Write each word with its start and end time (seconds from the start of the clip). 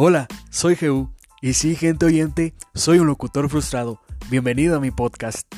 Hola, 0.00 0.28
soy 0.50 0.76
Jehu 0.76 1.10
y 1.42 1.54
sí, 1.54 1.74
gente 1.74 2.06
oyente, 2.06 2.54
soy 2.72 3.00
un 3.00 3.08
locutor 3.08 3.50
frustrado. 3.50 4.00
Bienvenido 4.30 4.76
a 4.76 4.80
mi 4.80 4.92
podcast. 4.92 5.52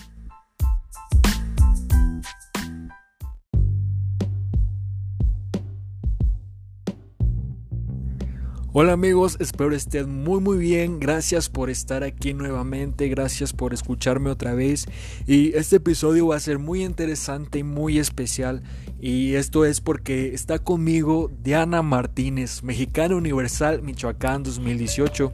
Hola 8.72 8.92
amigos, 8.92 9.36
espero 9.40 9.74
estén 9.74 10.22
muy 10.22 10.38
muy 10.38 10.56
bien, 10.56 11.00
gracias 11.00 11.48
por 11.48 11.70
estar 11.70 12.04
aquí 12.04 12.34
nuevamente, 12.34 13.08
gracias 13.08 13.52
por 13.52 13.74
escucharme 13.74 14.30
otra 14.30 14.54
vez. 14.54 14.86
Y 15.26 15.56
este 15.56 15.76
episodio 15.76 16.28
va 16.28 16.36
a 16.36 16.40
ser 16.40 16.60
muy 16.60 16.84
interesante 16.84 17.58
y 17.58 17.62
muy 17.64 17.98
especial. 17.98 18.62
Y 19.00 19.34
esto 19.34 19.64
es 19.64 19.80
porque 19.80 20.34
está 20.34 20.60
conmigo 20.60 21.32
Diana 21.42 21.82
Martínez, 21.82 22.62
mexicana 22.62 23.16
universal 23.16 23.82
Michoacán 23.82 24.44
2018. 24.44 25.32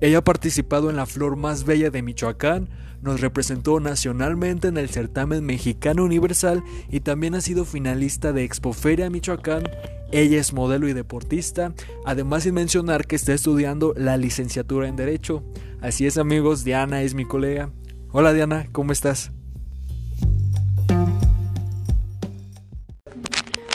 Ella 0.00 0.18
ha 0.18 0.24
participado 0.24 0.88
en 0.88 0.96
la 0.96 1.04
flor 1.04 1.36
más 1.36 1.64
bella 1.64 1.90
de 1.90 2.00
Michoacán, 2.00 2.70
nos 3.02 3.20
representó 3.20 3.78
nacionalmente 3.80 4.68
en 4.68 4.78
el 4.78 4.88
certamen 4.88 5.44
mexicano 5.44 6.04
universal 6.04 6.62
y 6.88 7.00
también 7.00 7.34
ha 7.34 7.40
sido 7.40 7.64
finalista 7.64 8.32
de 8.32 8.44
Expoferia 8.44 9.10
Michoacán 9.10 9.64
ella 10.12 10.38
es 10.38 10.52
modelo 10.52 10.88
y 10.88 10.92
deportista, 10.92 11.72
además 12.04 12.42
sin 12.42 12.52
mencionar 12.52 13.06
que 13.06 13.16
está 13.16 13.32
estudiando 13.32 13.94
la 13.96 14.18
licenciatura 14.18 14.86
en 14.86 14.94
Derecho. 14.94 15.42
Así 15.80 16.06
es 16.06 16.18
amigos, 16.18 16.64
Diana 16.64 17.00
es 17.00 17.14
mi 17.14 17.24
colega. 17.24 17.70
Hola 18.10 18.34
Diana, 18.34 18.66
¿cómo 18.72 18.92
estás? 18.92 19.32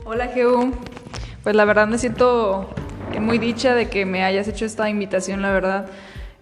Hola 0.06 0.28
Geu, 0.28 0.74
pues 1.42 1.56
la 1.56 1.66
verdad 1.66 1.88
me 1.88 1.98
siento 1.98 2.70
muy 3.20 3.40
dicha 3.40 3.74
de 3.74 3.90
que 3.90 4.06
me 4.06 4.24
hayas 4.24 4.48
hecho 4.48 4.66
esta 4.66 4.92
invitación, 4.92 5.42
la 5.42 5.52
verdad. 5.52 5.88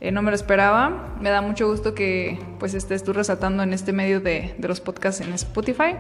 Eh, 0.02 0.12
no 0.12 0.22
me 0.22 0.32
lo 0.32 0.36
esperaba. 0.36 1.16
Me 1.22 1.30
da 1.30 1.42
mucho 1.42 1.68
gusto 1.68 1.94
que 1.96 2.40
pues 2.60 2.74
estés 2.74 3.04
tú 3.04 3.14
resaltando 3.14 3.64
en 3.64 3.74
este 3.74 3.94
medio 3.94 4.20
de, 4.20 4.56
de 4.58 4.68
los 4.68 4.82
podcasts 4.82 5.22
en 5.22 5.34
Spotify. 5.34 5.96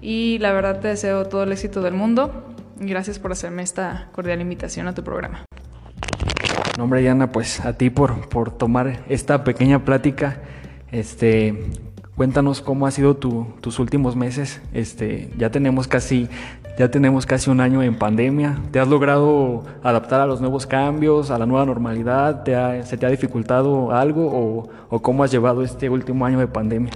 Y 0.00 0.38
la 0.40 0.52
verdad 0.52 0.80
te 0.80 0.88
deseo 0.88 1.26
todo 1.26 1.44
el 1.44 1.52
éxito 1.52 1.82
del 1.82 1.94
mundo. 1.94 2.54
Gracias 2.78 3.18
por 3.18 3.32
hacerme 3.32 3.62
esta 3.62 4.08
cordial 4.12 4.40
invitación 4.40 4.88
a 4.88 4.94
tu 4.94 5.02
programa. 5.02 5.44
No, 6.76 6.84
hombre, 6.84 7.00
Diana, 7.00 7.32
pues 7.32 7.60
a 7.60 7.78
ti 7.78 7.88
por, 7.88 8.28
por 8.28 8.50
tomar 8.50 9.04
esta 9.08 9.44
pequeña 9.44 9.84
plática. 9.84 10.42
Este, 10.92 11.70
cuéntanos 12.16 12.60
cómo 12.60 12.86
ha 12.86 12.90
sido 12.90 13.16
tu, 13.16 13.46
tus 13.62 13.78
últimos 13.78 14.14
meses. 14.14 14.60
Este, 14.74 15.30
ya 15.38 15.50
tenemos 15.50 15.88
casi, 15.88 16.28
ya 16.78 16.90
tenemos 16.90 17.26
casi 17.26 17.50
un 17.50 17.60
año 17.60 17.82
en 17.82 17.98
pandemia. 17.98 18.58
¿Te 18.70 18.80
has 18.80 18.88
logrado 18.88 19.64
adaptar 19.82 20.20
a 20.20 20.26
los 20.26 20.40
nuevos 20.40 20.66
cambios, 20.66 21.30
a 21.30 21.38
la 21.38 21.46
nueva 21.46 21.64
normalidad? 21.64 22.42
¿Te 22.42 22.82
¿Se 22.84 22.96
te 22.96 23.06
ha 23.06 23.10
dificultado 23.10 23.92
algo 23.92 24.26
o, 24.26 24.68
o 24.90 25.00
cómo 25.00 25.24
has 25.24 25.30
llevado 25.30 25.62
este 25.62 25.88
último 25.88 26.26
año 26.26 26.38
de 26.38 26.46
pandemia? 26.46 26.92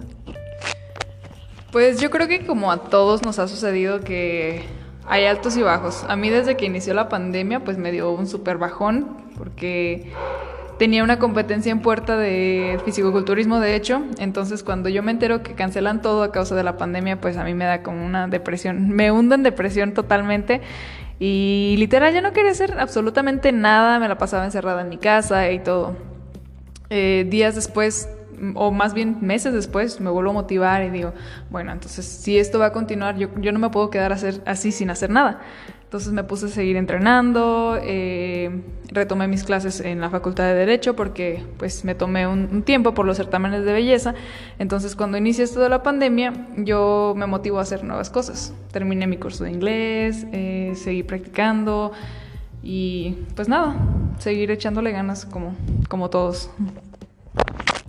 Pues 1.72 2.00
yo 2.00 2.10
creo 2.10 2.28
que 2.28 2.44
como 2.46 2.72
a 2.72 2.78
todos 2.78 3.22
nos 3.22 3.38
ha 3.38 3.48
sucedido 3.48 4.00
que 4.00 4.62
hay 5.06 5.24
altos 5.24 5.56
y 5.56 5.62
bajos. 5.62 6.04
A 6.08 6.16
mí 6.16 6.28
desde 6.28 6.56
que 6.56 6.66
inició 6.66 6.94
la 6.94 7.08
pandemia 7.08 7.60
pues 7.64 7.78
me 7.78 7.90
dio 7.92 8.10
un 8.10 8.26
súper 8.26 8.58
bajón 8.58 9.16
porque 9.38 10.12
tenía 10.80 11.04
una 11.04 11.18
competencia 11.18 11.70
en 11.70 11.80
puerta 11.80 12.16
de 12.16 12.80
fisicoculturismo 12.86 13.60
de 13.60 13.76
hecho, 13.76 14.02
entonces 14.16 14.62
cuando 14.62 14.88
yo 14.88 15.02
me 15.02 15.10
entero 15.10 15.42
que 15.42 15.52
cancelan 15.52 16.00
todo 16.00 16.22
a 16.22 16.32
causa 16.32 16.54
de 16.54 16.62
la 16.62 16.78
pandemia 16.78 17.20
pues 17.20 17.36
a 17.36 17.44
mí 17.44 17.52
me 17.52 17.66
da 17.66 17.82
como 17.82 18.02
una 18.02 18.28
depresión, 18.28 18.88
me 18.96 19.12
hundo 19.12 19.34
en 19.34 19.42
depresión 19.42 19.92
totalmente 19.92 20.62
y 21.18 21.74
literal 21.76 22.14
ya 22.14 22.22
no 22.22 22.32
quería 22.32 22.52
hacer 22.52 22.80
absolutamente 22.80 23.52
nada, 23.52 23.98
me 23.98 24.08
la 24.08 24.16
pasaba 24.16 24.46
encerrada 24.46 24.80
en 24.80 24.88
mi 24.88 24.96
casa 24.96 25.50
y 25.50 25.58
todo. 25.58 25.98
Eh, 26.88 27.26
días 27.28 27.54
después 27.54 28.08
o 28.54 28.70
más 28.70 28.94
bien 28.94 29.18
meses 29.20 29.52
después, 29.52 30.00
me 30.00 30.08
vuelvo 30.08 30.30
a 30.30 30.32
motivar 30.32 30.82
y 30.82 30.88
digo, 30.88 31.12
bueno, 31.50 31.72
entonces 31.72 32.06
si 32.06 32.38
esto 32.38 32.58
va 32.58 32.66
a 32.66 32.72
continuar, 32.72 33.18
yo, 33.18 33.28
yo 33.36 33.52
no 33.52 33.58
me 33.58 33.68
puedo 33.68 33.90
quedar 33.90 34.14
hacer, 34.14 34.40
así 34.46 34.72
sin 34.72 34.88
hacer 34.88 35.10
nada. 35.10 35.42
Entonces 35.90 36.12
me 36.12 36.22
puse 36.22 36.46
a 36.46 36.48
seguir 36.50 36.76
entrenando, 36.76 37.76
eh, 37.82 38.62
retomé 38.92 39.26
mis 39.26 39.42
clases 39.42 39.80
en 39.80 40.00
la 40.00 40.08
Facultad 40.08 40.44
de 40.44 40.54
Derecho 40.54 40.94
porque 40.94 41.42
pues 41.58 41.84
me 41.84 41.96
tomé 41.96 42.28
un, 42.28 42.62
tiempo 42.62 42.94
por 42.94 43.06
los 43.06 43.16
certámenes 43.16 43.64
de 43.64 43.72
belleza. 43.72 44.14
Entonces 44.60 44.94
cuando 44.94 45.18
inició 45.18 45.42
esto 45.42 45.58
de 45.58 45.68
la 45.68 45.82
pandemia 45.82 46.46
yo 46.58 47.14
me 47.16 47.26
motivo 47.26 47.58
a 47.58 47.62
hacer 47.62 47.82
nuevas 47.82 48.08
cosas. 48.08 48.54
Terminé 48.70 49.08
mi 49.08 49.16
curso 49.16 49.42
de 49.42 49.50
inglés, 49.50 50.28
eh, 50.30 50.74
seguí 50.76 51.02
practicando 51.02 51.90
y 52.62 53.16
pues 53.34 53.48
nada, 53.48 53.74
seguir 54.20 54.52
echándole 54.52 54.92
ganas 54.92 55.26
como, 55.26 55.56
como 55.88 56.08
todos. 56.08 56.50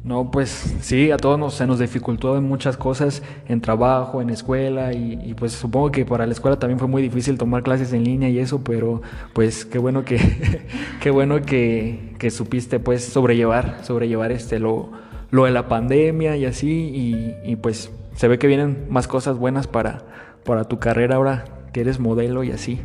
No, 0.04 0.32
pues 0.32 0.50
sí, 0.82 1.12
a 1.12 1.18
todos 1.18 1.38
nos, 1.38 1.54
se 1.54 1.68
nos 1.68 1.78
dificultó 1.78 2.36
en 2.36 2.44
muchas 2.44 2.76
cosas, 2.76 3.22
en 3.48 3.62
trabajo, 3.62 4.20
en 4.20 4.32
escuela, 4.32 4.94
y, 4.94 5.36
pues 5.36 5.52
supongo 5.52 5.92
que 5.92 6.06
para 6.06 6.26
la 6.26 6.32
escuela 6.32 6.58
también 6.58 6.80
fue 6.80 6.88
muy 6.88 7.04
difícil 7.04 7.38
tomar 7.38 7.62
clases 7.62 7.94
en 7.94 8.04
línea 8.04 8.28
y 8.28 8.40
eso, 8.40 8.64
pero 8.64 9.04
pues 9.34 9.64
qué 9.64 9.78
bueno 9.78 10.04
que, 10.04 10.18
qué 11.02 11.12
bueno 11.12 11.44
que, 11.44 12.16
que, 12.18 12.32
supiste 12.32 12.80
pues 12.80 13.04
sobrellevar, 13.06 13.78
sobrellevar 13.84 14.32
este 14.32 14.58
lo, 14.58 14.90
lo 15.30 15.46
de 15.46 15.52
la 15.52 15.68
pandemia 15.68 16.36
y 16.36 16.46
así, 16.46 17.36
y, 17.46 17.56
pues 17.58 17.92
se 18.16 18.28
ve 18.28 18.40
que 18.40 18.48
vienen 18.48 18.88
más 18.90 19.08
cosas 19.08 19.38
buenas 19.38 19.68
para, 19.68 20.02
para 20.44 20.64
tu 20.64 20.80
carrera 20.80 21.18
ahora 21.18 21.46
que 21.74 21.82
eres 21.82 22.00
modelo 22.00 22.44
y 22.44 22.52
así. 22.52 22.80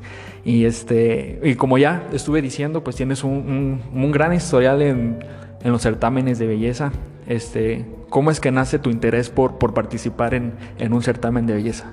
Y 0.44 0.64
este, 0.64 1.40
y 1.42 1.54
como 1.54 1.78
ya 1.78 2.06
estuve 2.12 2.42
diciendo, 2.42 2.84
pues 2.84 2.94
tienes 2.94 3.24
un, 3.24 3.32
un, 3.32 4.02
un 4.04 4.12
gran 4.12 4.32
historial 4.32 4.80
en 4.82 5.18
en 5.62 5.72
los 5.72 5.82
certámenes 5.82 6.38
de 6.38 6.46
belleza. 6.46 6.92
Este, 7.26 7.84
¿Cómo 8.08 8.30
es 8.30 8.40
que 8.40 8.50
nace 8.50 8.78
tu 8.78 8.90
interés 8.90 9.30
por, 9.30 9.58
por 9.58 9.74
participar 9.74 10.34
en, 10.34 10.54
en 10.78 10.92
un 10.92 11.02
certamen 11.02 11.46
de 11.46 11.54
belleza? 11.54 11.86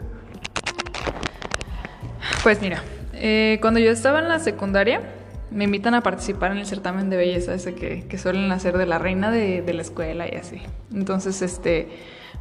Pues 2.43 2.61
mira, 2.61 2.83
eh, 3.13 3.57
cuando 3.61 3.79
yo 3.79 3.89
estaba 3.89 4.19
en 4.19 4.27
la 4.27 4.39
secundaria, 4.39 5.01
me 5.49 5.63
invitan 5.63 5.93
a 5.93 6.01
participar 6.01 6.51
en 6.51 6.57
el 6.57 6.65
certamen 6.65 7.09
de 7.09 7.17
belleza 7.17 7.53
ese 7.53 7.73
que, 7.73 8.05
que 8.07 8.17
suelen 8.17 8.51
hacer 8.51 8.77
de 8.77 8.85
la 8.85 8.99
reina 8.99 9.31
de, 9.31 9.61
de, 9.61 9.73
la 9.73 9.81
escuela 9.81 10.27
y 10.27 10.35
así. 10.35 10.61
Entonces, 10.93 11.41
este, 11.41 11.89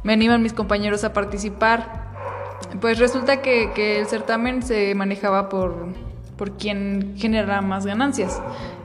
me 0.03 0.13
animan 0.13 0.41
mis 0.41 0.53
compañeros 0.53 1.03
a 1.03 1.13
participar. 1.13 2.11
Pues 2.81 2.99
resulta 2.99 3.41
que, 3.41 3.71
que 3.73 3.99
el 3.99 4.07
certamen 4.07 4.63
se 4.63 4.95
manejaba 4.95 5.49
por, 5.49 5.87
por 6.37 6.57
quien 6.57 7.13
genera 7.17 7.61
más 7.61 7.85
ganancias 7.85 8.41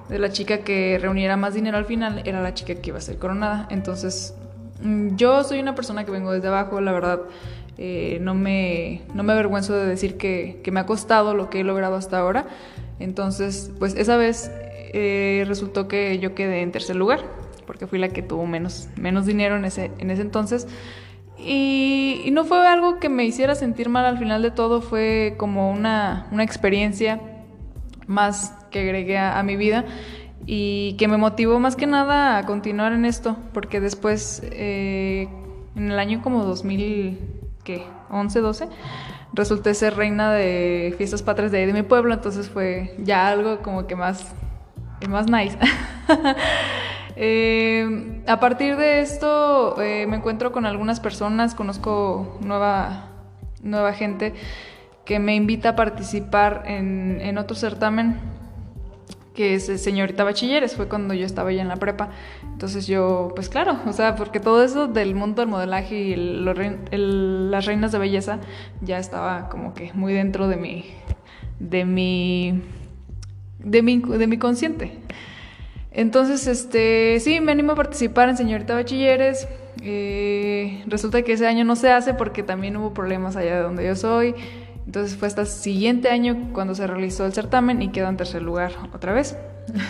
de 0.09 0.19
la 0.19 0.31
chica 0.31 0.59
que 0.59 0.99
reuniera 1.01 1.37
más 1.37 1.55
dinero 1.55 1.77
al 1.77 1.85
final 1.85 2.23
era 2.25 2.43
la 2.43 2.55
chica 2.55 2.75
que 2.75 2.91
iba 2.91 2.99
a 2.99 3.03
ser 3.03 3.19
coronada. 3.19 3.67
Entonces, 3.71 4.35
mm, 4.83 5.17
yo 5.17 5.45
soy 5.45 5.61
una 5.61 5.75
persona 5.75 6.05
que 6.05 6.11
vengo 6.11 6.33
desde 6.33 6.49
abajo, 6.49 6.81
la 6.81 6.93
verdad. 6.93 7.21
Eh, 7.77 8.19
no, 8.21 8.35
me, 8.35 9.03
no 9.15 9.23
me 9.23 9.33
avergüenzo 9.33 9.77
de 9.77 9.87
decir 9.87 10.17
que, 10.17 10.61
que, 10.65 10.73
me 10.73 10.81
ha 10.81 10.87
costado 10.87 11.35
lo 11.35 11.49
que 11.49 11.61
he 11.61 11.65
logrado 11.65 11.95
hasta 11.95 12.19
ahora. 12.19 12.47
Entonces, 12.99 13.71
pues 13.79 13.95
esa 13.95 14.17
vez 14.17 14.51
eh, 14.93 15.45
resultó 15.47 15.87
que 15.87 16.19
yo 16.19 16.35
quedé 16.35 16.63
en 16.63 16.73
tercer 16.73 16.97
lugar, 16.97 17.21
porque 17.67 17.87
fui 17.87 17.99
la 17.99 18.09
que 18.09 18.23
tuvo 18.23 18.47
menos, 18.47 18.89
menos 18.97 19.27
dinero 19.27 19.57
en 19.57 19.65
ese, 19.65 19.93
en 19.99 20.11
ese 20.11 20.23
entonces. 20.23 20.67
Y, 21.39 22.23
y, 22.25 22.31
no 22.33 22.45
fue 22.45 22.67
algo 22.67 22.99
que 22.99 23.09
me 23.09 23.25
hiciera 23.25 23.55
sentir 23.55 23.89
mal 23.89 24.05
al 24.05 24.19
final 24.19 24.43
de 24.43 24.51
todo, 24.51 24.81
fue 24.81 25.35
como 25.37 25.71
una, 25.71 26.27
una 26.33 26.43
experiencia 26.43 27.21
más 28.09 28.58
que 28.71 28.81
agregué 28.81 29.19
a, 29.19 29.43
mi 29.43 29.57
vida 29.57 29.85
y 30.47 30.95
que 30.99 31.09
me 31.09 31.17
motivó 31.17 31.59
más 31.61 31.77
que 31.77 31.87
nada 31.87 32.39
a 32.39 32.47
continuar 32.47 32.93
en 32.93 33.05
esto, 33.05 33.37
porque 33.53 33.81
después, 33.81 34.43
eh, 34.45 35.29
en 35.77 35.91
el 35.91 35.99
año 35.99 36.23
como 36.23 36.45
2000, 36.45 37.19
¿qué? 37.65 37.85
11, 38.11 38.41
12, 38.41 38.69
resulté 39.33 39.75
ser 39.75 39.97
reina 39.97 40.33
de 40.33 40.95
fiestas 40.97 41.23
patrias 41.23 41.53
de, 41.53 41.67
de 41.67 41.73
mi 41.73 41.83
pueblo, 41.83 42.15
entonces 42.15 42.49
fue 42.49 42.95
ya 42.99 43.29
algo 43.29 43.61
como 43.61 43.87
que 43.87 43.97
más, 43.97 44.33
más 45.09 45.31
nice. 45.31 45.59
eh, 47.17 48.23
a 48.27 48.41
partir 48.41 48.77
de 48.77 49.01
esto 49.01 49.81
eh, 49.81 50.07
me 50.07 50.17
encuentro 50.17 50.53
con 50.53 50.67
algunas 50.67 51.01
personas, 51.01 51.55
conozco 51.55 52.39
nueva, 52.41 53.11
nueva 53.63 53.93
gente 53.93 54.35
que 55.05 55.19
me 55.19 55.35
invita 55.35 55.71
a 55.71 55.77
participar 55.77 56.65
en, 56.67 57.21
en 57.23 57.39
otro 57.39 57.57
certamen 57.57 58.38
que 59.39 59.55
es 59.55 59.67
señorita 59.81 60.25
bachilleres, 60.25 60.75
fue 60.75 60.89
cuando 60.89 61.15
yo 61.15 61.25
estaba 61.25 61.53
ya 61.53 61.63
en 61.63 61.69
la 61.69 61.77
prepa. 61.77 62.09
Entonces 62.43 62.89
yo, 62.89 63.31
pues 63.37 63.49
claro, 63.49 63.79
o 63.87 63.93
sea, 63.93 64.17
porque 64.17 64.41
todo 64.41 64.65
eso 64.65 64.89
del 64.89 65.15
mundo 65.15 65.43
del 65.43 65.49
modelaje 65.49 65.95
y 65.95 66.17
las 66.17 67.65
reinas 67.65 67.93
de 67.93 67.99
belleza 67.99 68.41
ya 68.81 68.99
estaba 68.99 69.49
como 69.49 69.75
que 69.75 69.93
muy 69.95 70.13
dentro 70.13 70.49
de 70.49 70.57
mi, 70.57 70.87
de 71.61 71.85
mi, 71.85 72.61
de 73.61 73.83
mi, 73.83 73.99
de 74.01 74.27
mi 74.27 74.39
consciente. 74.39 74.99
Entonces, 75.93 76.49
este, 76.49 77.21
sí, 77.21 77.41
me 77.41 77.53
animo 77.53 77.73
a 77.73 77.77
participar 77.77 78.29
en 78.29 78.37
señorita 78.37 78.75
bachilleres. 78.75 79.47
Eh, 79.83 80.83
resulta 80.89 81.23
que 81.23 81.35
ese 81.35 81.47
año 81.47 81.65
no 81.65 81.77
se 81.77 81.93
hace 81.93 82.13
porque 82.13 82.43
también 82.43 82.77
hubo 82.77 82.93
problemas 82.93 83.37
allá 83.37 83.55
de 83.55 83.63
donde 83.63 83.87
yo 83.87 83.95
soy. 83.95 84.35
Entonces 84.89 85.19
fue 85.19 85.29
hasta 85.29 85.43
el 85.43 85.47
siguiente 85.47 86.09
año 86.09 86.49
cuando 86.55 86.75
se 86.75 86.87
realizó 86.87 87.27
el 87.27 87.35
certamen 87.35 87.83
y 87.83 87.91
quedó 87.91 88.09
en 88.09 88.17
tercer 88.17 88.41
lugar 88.41 88.73
otra 88.95 89.13
vez. 89.13 89.37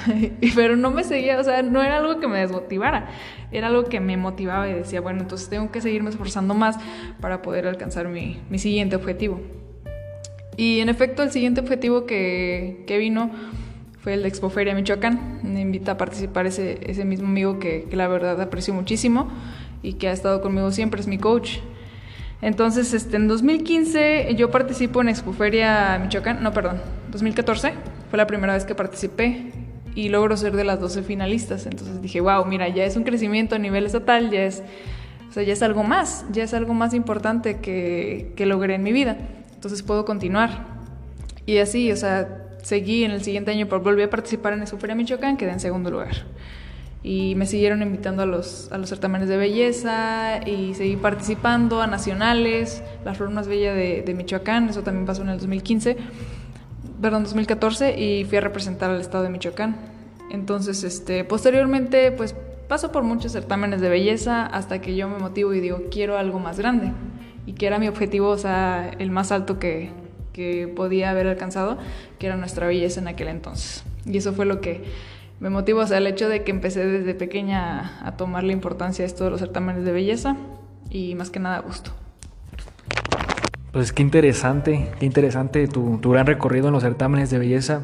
Pero 0.56 0.74
no 0.74 0.90
me 0.90 1.04
seguía, 1.04 1.38
o 1.38 1.44
sea, 1.44 1.62
no 1.62 1.84
era 1.84 1.98
algo 1.98 2.18
que 2.18 2.26
me 2.26 2.40
desmotivara, 2.40 3.08
era 3.52 3.68
algo 3.68 3.84
que 3.84 4.00
me 4.00 4.16
motivaba 4.16 4.68
y 4.68 4.72
decía, 4.72 5.00
bueno, 5.00 5.20
entonces 5.20 5.48
tengo 5.48 5.70
que 5.70 5.80
seguirme 5.80 6.10
esforzando 6.10 6.52
más 6.54 6.78
para 7.20 7.42
poder 7.42 7.68
alcanzar 7.68 8.08
mi, 8.08 8.40
mi 8.50 8.58
siguiente 8.58 8.96
objetivo. 8.96 9.40
Y 10.56 10.80
en 10.80 10.88
efecto, 10.88 11.22
el 11.22 11.30
siguiente 11.30 11.60
objetivo 11.60 12.04
que, 12.04 12.82
que 12.88 12.98
vino 12.98 13.30
fue 14.00 14.14
el 14.14 14.22
de 14.22 14.28
Expoferia 14.28 14.74
Michoacán. 14.74 15.38
Me 15.44 15.60
invita 15.60 15.92
a 15.92 15.96
participar 15.96 16.48
ese, 16.48 16.80
ese 16.90 17.04
mismo 17.04 17.28
amigo 17.28 17.60
que, 17.60 17.86
que 17.88 17.94
la 17.94 18.08
verdad 18.08 18.40
aprecio 18.40 18.74
muchísimo 18.74 19.28
y 19.80 19.92
que 19.92 20.08
ha 20.08 20.12
estado 20.12 20.40
conmigo 20.40 20.72
siempre, 20.72 21.00
es 21.00 21.06
mi 21.06 21.18
coach. 21.18 21.58
Entonces, 22.40 22.94
este, 22.94 23.17
en 23.17 23.26
2015 23.26 24.35
yo 24.37 24.50
participo 24.50 25.00
en 25.00 25.08
Expoferia 25.08 25.99
Michoacán, 25.99 26.43
no, 26.43 26.52
perdón, 26.52 26.81
2014 27.11 27.73
fue 28.11 28.17
la 28.17 28.26
primera 28.26 28.55
vez 28.55 28.64
que 28.64 28.75
participé 28.75 29.52
y 29.94 30.08
logro 30.08 30.37
ser 30.37 30.55
de 30.55 30.64
las 30.64 30.81
12 30.81 31.02
finalistas. 31.02 31.67
Entonces 31.67 32.00
dije, 32.00 32.20
wow, 32.20 32.44
mira, 32.44 32.69
ya 32.69 32.85
es 32.85 32.96
un 32.96 33.02
crecimiento 33.02 33.56
a 33.56 33.58
nivel 33.58 33.87
estatal, 33.87 34.31
ya 34.31 34.44
es, 34.44 34.62
o 35.29 35.32
sea, 35.32 35.43
ya 35.43 35.52
es 35.52 35.62
algo 35.62 35.82
más, 35.82 36.25
ya 36.31 36.44
es 36.44 36.55
algo 36.55 36.75
más 36.75 36.94
importante 36.94 37.58
que, 37.58 38.32
que 38.37 38.46
logré 38.46 38.76
en 38.76 38.84
mi 38.84 38.93
vida. 38.93 39.17
Entonces 39.55 39.82
puedo 39.82 40.05
continuar. 40.05 40.79
Y 41.44 41.58
así, 41.58 41.91
o 41.91 41.96
sea, 41.96 42.46
seguí 42.62 43.02
en 43.02 43.11
el 43.11 43.25
siguiente 43.25 43.50
año, 43.50 43.67
volví 43.67 44.02
a 44.02 44.11
participar 44.11 44.52
en 44.52 44.62
Expoferia 44.62 44.94
Michoacán, 44.94 45.37
quedé 45.37 45.50
en 45.50 45.61
segundo 45.61 45.91
lugar 45.91 46.14
y 47.02 47.34
me 47.36 47.46
siguieron 47.46 47.82
invitando 47.82 48.22
a 48.22 48.26
los, 48.26 48.70
a 48.72 48.78
los 48.78 48.88
certámenes 48.88 49.28
de 49.28 49.36
belleza 49.36 50.40
y 50.46 50.74
seguí 50.74 50.96
participando 50.96 51.80
a 51.80 51.86
nacionales, 51.86 52.82
la 53.04 53.14
Flor 53.14 53.30
Más 53.30 53.46
Bella 53.46 53.72
de, 53.72 54.02
de, 54.02 54.14
Michoacán, 54.14 54.68
eso 54.68 54.82
también 54.82 55.06
pasó 55.06 55.22
en 55.22 55.28
el 55.28 55.38
2015, 55.38 55.96
perdón, 57.00 57.24
2014 57.24 57.98
y 57.98 58.24
fui 58.24 58.38
a 58.38 58.40
representar 58.40 58.90
al 58.90 59.00
estado 59.00 59.24
de 59.24 59.30
Michoacán. 59.30 59.76
Entonces, 60.30 60.84
este, 60.84 61.24
posteriormente, 61.24 62.12
pues 62.12 62.34
paso 62.68 62.92
por 62.92 63.02
muchos 63.02 63.32
certámenes 63.32 63.80
de 63.80 63.88
belleza 63.88 64.44
hasta 64.44 64.80
que 64.80 64.94
yo 64.94 65.08
me 65.08 65.18
motivo 65.18 65.54
y 65.54 65.60
digo, 65.60 65.84
quiero 65.90 66.18
algo 66.18 66.38
más 66.38 66.58
grande 66.58 66.92
y 67.46 67.54
que 67.54 67.66
era 67.66 67.78
mi 67.78 67.88
objetivo, 67.88 68.28
o 68.28 68.38
sea, 68.38 68.90
el 68.98 69.10
más 69.10 69.32
alto 69.32 69.58
que, 69.58 69.90
que 70.34 70.68
podía 70.68 71.10
haber 71.10 71.26
alcanzado, 71.26 71.78
que 72.18 72.26
era 72.26 72.36
nuestra 72.36 72.66
belleza 72.66 73.00
en 73.00 73.08
aquel 73.08 73.28
entonces. 73.28 73.84
Y 74.04 74.18
eso 74.18 74.34
fue 74.34 74.44
lo 74.44 74.60
que 74.60 74.84
me 75.40 75.50
motiva, 75.50 75.85
o 75.85 75.87
sea, 75.87 75.99
el 75.99 76.06
hecho 76.06 76.29
de 76.29 76.43
que 76.43 76.50
empecé 76.50 76.85
desde 76.85 77.14
pequeña 77.14 78.06
a, 78.06 78.17
tomar 78.17 78.44
la 78.44 78.52
importancia 78.52 79.05
de 79.05 79.06
esto 79.06 79.25
de 79.25 79.31
los 79.31 79.40
certámenes 79.40 79.85
de 79.85 79.93
belleza 79.93 80.37
y 80.90 81.14
más 81.14 81.31
que 81.31 81.38
nada 81.38 81.61
gusto. 81.61 81.93
Pues 83.73 83.93
qué 83.93 84.02
interesante, 84.02 84.88
qué 84.99 85.06
interesante 85.06 85.69
tu, 85.69 85.99
tu 85.99 86.11
gran 86.11 86.26
recorrido 86.26 86.69
en 86.69 86.73
los 86.73 86.82
certámenes 86.82 87.31
de 87.31 87.38
belleza. 87.38 87.82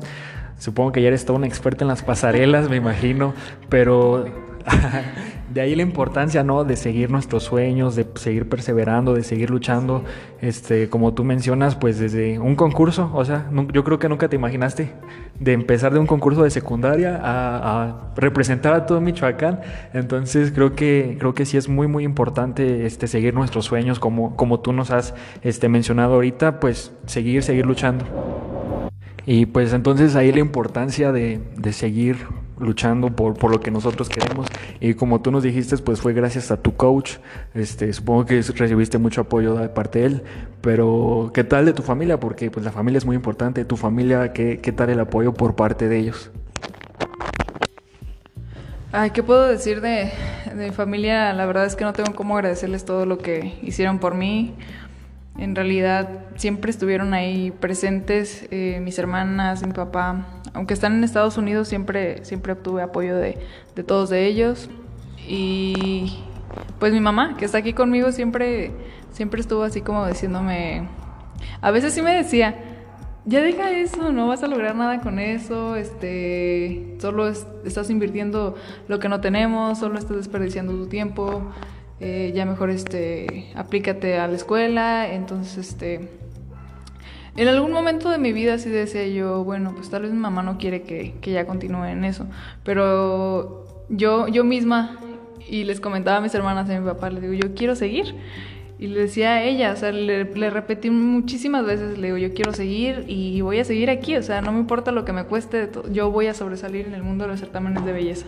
Supongo 0.58 0.92
que 0.92 1.02
ya 1.02 1.08
eres 1.08 1.24
toda 1.24 1.38
una 1.38 1.46
experta 1.46 1.84
en 1.84 1.88
las 1.88 2.02
pasarelas, 2.02 2.68
me 2.68 2.76
imagino, 2.76 3.34
pero 3.68 4.24
de 5.52 5.60
ahí 5.60 5.74
la 5.74 5.82
importancia, 5.82 6.42
¿no? 6.42 6.64
De 6.64 6.76
seguir 6.76 7.10
nuestros 7.10 7.44
sueños, 7.44 7.96
de 7.96 8.06
seguir 8.14 8.48
perseverando, 8.48 9.14
de 9.14 9.22
seguir 9.22 9.50
luchando. 9.50 10.04
Este, 10.40 10.88
como 10.88 11.14
tú 11.14 11.24
mencionas, 11.24 11.76
pues 11.76 11.98
desde 11.98 12.38
un 12.38 12.56
concurso, 12.56 13.10
o 13.14 13.24
sea, 13.24 13.50
yo 13.72 13.84
creo 13.84 13.98
que 13.98 14.08
nunca 14.08 14.28
te 14.28 14.36
imaginaste 14.36 14.92
de 15.38 15.52
empezar 15.52 15.92
de 15.92 15.98
un 15.98 16.06
concurso 16.06 16.42
de 16.42 16.50
secundaria 16.50 17.20
a, 17.22 18.12
representar 18.16 18.74
a 18.74 18.86
todo 18.86 19.00
Michoacán. 19.00 19.60
Entonces 19.92 20.52
creo 20.52 20.74
que 20.74 21.16
creo 21.18 21.34
que 21.34 21.44
sí 21.44 21.56
es 21.56 21.68
muy 21.68 21.86
muy 21.88 22.04
importante 22.04 22.86
este 22.86 23.06
seguir 23.06 23.34
nuestros 23.34 23.64
sueños, 23.64 23.98
como 23.98 24.36
como 24.36 24.60
tú 24.60 24.72
nos 24.72 24.90
has 24.90 25.14
este 25.42 25.68
mencionado 25.68 26.14
ahorita, 26.14 26.60
pues 26.60 26.92
seguir 27.06 27.42
seguir 27.42 27.66
luchando. 27.66 28.04
Y 29.26 29.46
pues 29.46 29.72
entonces 29.72 30.16
ahí 30.16 30.32
la 30.32 30.40
importancia 30.40 31.10
de, 31.10 31.40
de 31.56 31.72
seguir 31.72 32.16
luchando 32.58 33.14
por, 33.14 33.34
por, 33.34 33.50
lo 33.50 33.60
que 33.60 33.70
nosotros 33.70 34.08
queremos. 34.08 34.46
Y 34.80 34.94
como 34.94 35.20
tú 35.20 35.30
nos 35.30 35.42
dijiste, 35.42 35.76
pues 35.78 36.00
fue 36.00 36.12
gracias 36.12 36.50
a 36.50 36.56
tu 36.56 36.76
coach. 36.76 37.16
Este, 37.54 37.92
supongo 37.92 38.26
que 38.26 38.42
recibiste 38.42 38.98
mucho 38.98 39.22
apoyo 39.22 39.54
de 39.54 39.68
parte 39.68 40.00
de 40.00 40.06
él. 40.06 40.22
Pero, 40.60 41.30
¿qué 41.34 41.44
tal 41.44 41.66
de 41.66 41.72
tu 41.72 41.82
familia? 41.82 42.20
Porque 42.20 42.50
pues 42.50 42.64
la 42.64 42.72
familia 42.72 42.98
es 42.98 43.04
muy 43.04 43.16
importante. 43.16 43.64
¿Tu 43.64 43.76
familia 43.76 44.32
qué, 44.32 44.60
qué 44.60 44.72
tal 44.72 44.90
el 44.90 45.00
apoyo 45.00 45.34
por 45.34 45.56
parte 45.56 45.88
de 45.88 45.98
ellos? 45.98 46.30
Ay, 48.92 49.10
¿qué 49.10 49.24
puedo 49.24 49.48
decir 49.48 49.80
de, 49.80 50.12
de 50.54 50.66
mi 50.66 50.70
familia? 50.70 51.32
La 51.32 51.46
verdad 51.46 51.66
es 51.66 51.74
que 51.74 51.82
no 51.82 51.92
tengo 51.92 52.14
cómo 52.14 52.36
agradecerles 52.36 52.84
todo 52.84 53.06
lo 53.06 53.18
que 53.18 53.58
hicieron 53.62 53.98
por 53.98 54.14
mí. 54.14 54.54
En 55.36 55.56
realidad 55.56 56.26
siempre 56.36 56.70
estuvieron 56.70 57.12
ahí 57.12 57.50
presentes 57.50 58.46
eh, 58.50 58.80
mis 58.82 58.98
hermanas, 58.98 59.66
mi 59.66 59.72
papá. 59.72 60.26
Aunque 60.52 60.74
están 60.74 60.94
en 60.94 61.04
Estados 61.04 61.36
Unidos, 61.36 61.68
siempre, 61.68 62.24
siempre 62.24 62.52
obtuve 62.52 62.82
apoyo 62.82 63.16
de, 63.16 63.38
de 63.74 63.82
todos 63.82 64.10
de 64.10 64.26
ellos. 64.26 64.70
Y 65.26 66.18
pues 66.78 66.92
mi 66.92 67.00
mamá, 67.00 67.36
que 67.36 67.44
está 67.44 67.58
aquí 67.58 67.72
conmigo, 67.72 68.12
siempre, 68.12 68.70
siempre 69.10 69.40
estuvo 69.40 69.62
así 69.62 69.80
como 69.80 70.06
diciéndome... 70.06 70.88
A 71.60 71.70
veces 71.70 71.92
sí 71.92 72.00
me 72.00 72.14
decía, 72.14 72.56
ya 73.26 73.40
deja 73.40 73.70
eso, 73.70 74.12
no 74.12 74.28
vas 74.28 74.42
a 74.42 74.48
lograr 74.48 74.76
nada 74.76 75.00
con 75.00 75.18
eso, 75.18 75.76
este, 75.76 76.96
solo 76.98 77.28
estás 77.28 77.90
invirtiendo 77.90 78.54
lo 78.86 78.98
que 78.98 79.08
no 79.08 79.20
tenemos, 79.20 79.78
solo 79.78 79.98
estás 79.98 80.16
desperdiciando 80.18 80.72
tu 80.74 80.86
tiempo. 80.86 81.42
Eh, 82.00 82.32
ya 82.34 82.44
mejor 82.44 82.70
este, 82.70 83.52
aplícate 83.54 84.18
a 84.18 84.26
la 84.26 84.34
escuela, 84.34 85.12
entonces 85.12 85.56
este, 85.56 86.08
en 87.36 87.48
algún 87.48 87.72
momento 87.72 88.10
de 88.10 88.18
mi 88.18 88.32
vida 88.32 88.58
sí 88.58 88.68
decía 88.68 89.06
yo, 89.06 89.44
bueno, 89.44 89.74
pues 89.76 89.90
tal 89.90 90.02
vez 90.02 90.10
mi 90.10 90.18
mamá 90.18 90.42
no 90.42 90.58
quiere 90.58 90.82
que, 90.82 91.14
que 91.20 91.30
ya 91.30 91.46
continúe 91.46 91.84
en 91.84 92.04
eso, 92.04 92.26
pero 92.64 93.64
yo, 93.88 94.26
yo 94.26 94.42
misma, 94.42 94.98
y 95.48 95.64
les 95.64 95.80
comentaba 95.80 96.16
a 96.16 96.20
mis 96.20 96.34
hermanas 96.34 96.68
y 96.68 96.72
a 96.72 96.80
mi 96.80 96.86
papá, 96.86 97.10
les 97.10 97.22
digo, 97.22 97.34
yo 97.34 97.54
quiero 97.54 97.76
seguir. 97.76 98.14
Y 98.76 98.88
le 98.88 99.02
decía 99.02 99.34
a 99.34 99.42
ella, 99.44 99.72
o 99.72 99.76
sea, 99.76 99.92
le, 99.92 100.24
le, 100.24 100.50
repetí 100.50 100.90
muchísimas 100.90 101.64
veces, 101.64 101.96
le 101.96 102.08
digo, 102.08 102.18
yo 102.18 102.34
quiero 102.34 102.52
seguir 102.52 103.04
y 103.06 103.40
voy 103.40 103.60
a 103.60 103.64
seguir 103.64 103.88
aquí, 103.88 104.16
o 104.16 104.22
sea, 104.22 104.42
no 104.42 104.50
me 104.50 104.58
importa 104.58 104.90
lo 104.90 105.04
que 105.04 105.12
me 105.12 105.24
cueste, 105.24 105.70
yo 105.92 106.10
voy 106.10 106.26
a 106.26 106.34
sobresalir 106.34 106.86
en 106.86 106.94
el 106.94 107.04
mundo 107.04 107.24
de 107.24 107.30
los 107.30 107.40
certámenes 107.40 107.84
de 107.84 107.92
belleza. 107.92 108.26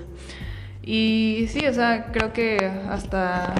Y 0.87 1.47
sí, 1.49 1.67
o 1.67 1.75
sea, 1.75 2.13
creo 2.13 2.33
que 2.33 2.59
hasta, 2.89 3.55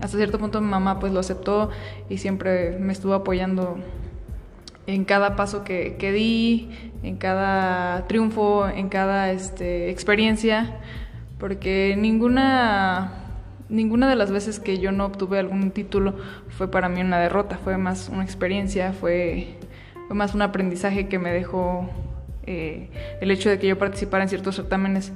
hasta 0.00 0.16
cierto 0.16 0.40
punto 0.40 0.60
mi 0.60 0.68
mamá 0.68 0.98
pues 0.98 1.12
lo 1.12 1.20
aceptó 1.20 1.70
y 2.08 2.18
siempre 2.18 2.76
me 2.80 2.92
estuvo 2.92 3.14
apoyando 3.14 3.78
en 4.88 5.04
cada 5.04 5.36
paso 5.36 5.62
que, 5.62 5.96
que 5.96 6.10
di, 6.10 6.68
en 7.04 7.16
cada 7.16 8.08
triunfo, 8.08 8.68
en 8.68 8.88
cada 8.88 9.30
este, 9.30 9.88
experiencia, 9.88 10.80
porque 11.38 11.94
ninguna 11.96 13.20
ninguna 13.68 14.10
de 14.10 14.16
las 14.16 14.30
veces 14.30 14.60
que 14.60 14.78
yo 14.78 14.92
no 14.92 15.06
obtuve 15.06 15.38
algún 15.38 15.70
título 15.70 16.16
fue 16.48 16.70
para 16.70 16.88
mí 16.88 17.00
una 17.00 17.18
derrota, 17.18 17.56
fue 17.56 17.78
más 17.78 18.08
una 18.08 18.24
experiencia, 18.24 18.92
fue, 18.92 19.54
fue 20.08 20.16
más 20.16 20.34
un 20.34 20.42
aprendizaje 20.42 21.08
que 21.08 21.18
me 21.18 21.32
dejó 21.32 21.88
eh, 22.46 22.90
el 23.20 23.30
hecho 23.30 23.48
de 23.48 23.58
que 23.58 23.68
yo 23.68 23.78
participara 23.78 24.24
en 24.24 24.28
ciertos 24.28 24.56
certámenes 24.56 25.12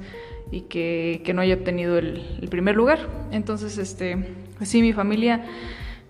y 0.51 0.61
que, 0.61 1.21
que 1.23 1.33
no 1.33 1.41
haya 1.41 1.55
obtenido 1.55 1.97
el, 1.97 2.47
primer 2.49 2.75
lugar. 2.75 2.99
Entonces, 3.31 3.77
este, 3.77 4.17
pues 4.57 4.69
sí, 4.69 4.81
mi 4.81 4.93
familia, 4.93 5.45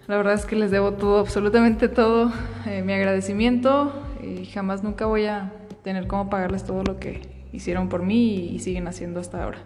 la 0.08 0.18
verdad 0.18 0.34
es 0.34 0.46
que 0.46 0.56
les 0.56 0.72
debo 0.72 0.94
todo, 0.94 1.20
absolutamente 1.20 1.88
todo, 1.88 2.32
eh, 2.66 2.82
mi 2.82 2.94
agradecimiento 2.94 3.94
y 4.24 4.46
jamás 4.46 4.84
nunca 4.84 5.06
voy 5.06 5.26
a 5.26 5.54
tener 5.84 6.08
cómo 6.08 6.30
pagarles 6.30 6.64
todo 6.64 6.84
lo 6.84 7.00
que 7.00 7.22
hicieron 7.52 7.90
por 7.90 8.04
mí 8.04 8.36
y, 8.36 8.56
y 8.56 8.60
siguen 8.60 8.88
haciendo 8.88 9.20
hasta 9.20 9.44
ahora. 9.44 9.60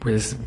Pues 0.00 0.38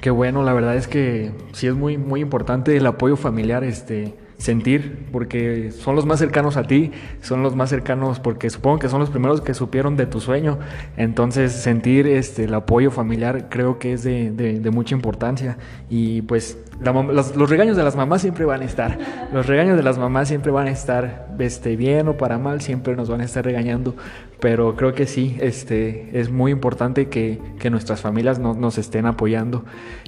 qué 0.00 0.10
bueno, 0.10 0.42
la 0.42 0.52
verdad 0.52 0.76
es 0.76 0.88
que 0.88 1.32
sí 1.52 1.66
es 1.66 1.74
muy, 1.74 1.98
muy 1.98 2.20
importante 2.20 2.76
el 2.76 2.86
apoyo 2.86 3.16
familiar, 3.16 3.64
este 3.64 4.14
sentir, 4.38 5.08
porque 5.10 5.72
son 5.72 5.96
los 5.96 6.06
más 6.06 6.20
cercanos 6.20 6.56
a 6.56 6.62
ti, 6.62 6.92
son 7.20 7.42
los 7.42 7.56
más 7.56 7.70
cercanos 7.70 8.20
porque 8.20 8.48
supongo 8.50 8.78
que 8.78 8.88
son 8.88 9.00
los 9.00 9.10
primeros 9.10 9.40
que 9.40 9.52
supieron 9.52 9.96
de 9.96 10.06
tu 10.06 10.20
sueño. 10.20 10.58
Entonces 10.96 11.52
sentir 11.52 12.06
este, 12.06 12.44
el 12.44 12.54
apoyo 12.54 12.90
familiar 12.92 13.48
creo 13.50 13.78
que 13.78 13.92
es 13.92 14.04
de, 14.04 14.30
de, 14.30 14.60
de 14.60 14.70
mucha 14.70 14.94
importancia. 14.94 15.58
Y 15.90 16.22
pues 16.22 16.56
la, 16.80 16.92
los, 16.92 17.34
los, 17.34 17.50
regaños 17.50 17.76
de 17.76 17.82
las 17.82 17.96
mamás 17.96 18.22
siempre 18.22 18.44
van 18.44 18.62
a 18.62 18.64
estar. 18.64 18.96
Los 19.32 19.46
regaños 19.46 19.76
de 19.76 19.82
las 19.82 19.98
mamás 19.98 20.28
siempre 20.28 20.52
van 20.52 20.68
a 20.68 20.70
estar, 20.70 21.34
este, 21.40 21.74
bien 21.76 22.06
o 22.06 22.16
para 22.16 22.38
mal, 22.38 22.60
siempre 22.60 22.94
nos 22.94 23.10
van 23.10 23.20
a 23.20 23.24
estar 23.24 23.44
regañando. 23.44 23.96
Pero 24.38 24.76
creo 24.76 24.94
que 24.94 25.06
sí, 25.06 25.36
este, 25.40 26.16
es 26.18 26.30
muy 26.30 26.52
importante 26.52 27.08
que, 27.08 27.40
que 27.58 27.70
nuestras 27.70 28.00
familias 28.00 28.38
no, 28.38 28.54
nos 28.54 28.78
estén 28.78 29.06
apoyando. 29.06 29.64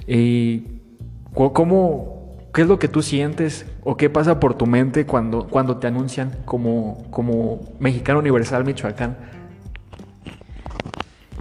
Y 0.07 0.79
cómo 1.33 2.20
¿Qué 2.53 2.63
es 2.63 2.67
lo 2.67 2.79
que 2.79 2.89
tú 2.89 3.01
sientes 3.01 3.65
o 3.83 3.95
qué 3.95 4.09
pasa 4.09 4.39
por 4.39 4.55
tu 4.55 4.65
mente 4.65 5.05
cuando, 5.05 5.47
cuando 5.47 5.77
te 5.77 5.87
anuncian 5.87 6.37
como, 6.43 7.05
como 7.09 7.61
mexicano 7.79 8.19
universal 8.19 8.65
Michoacán? 8.65 9.15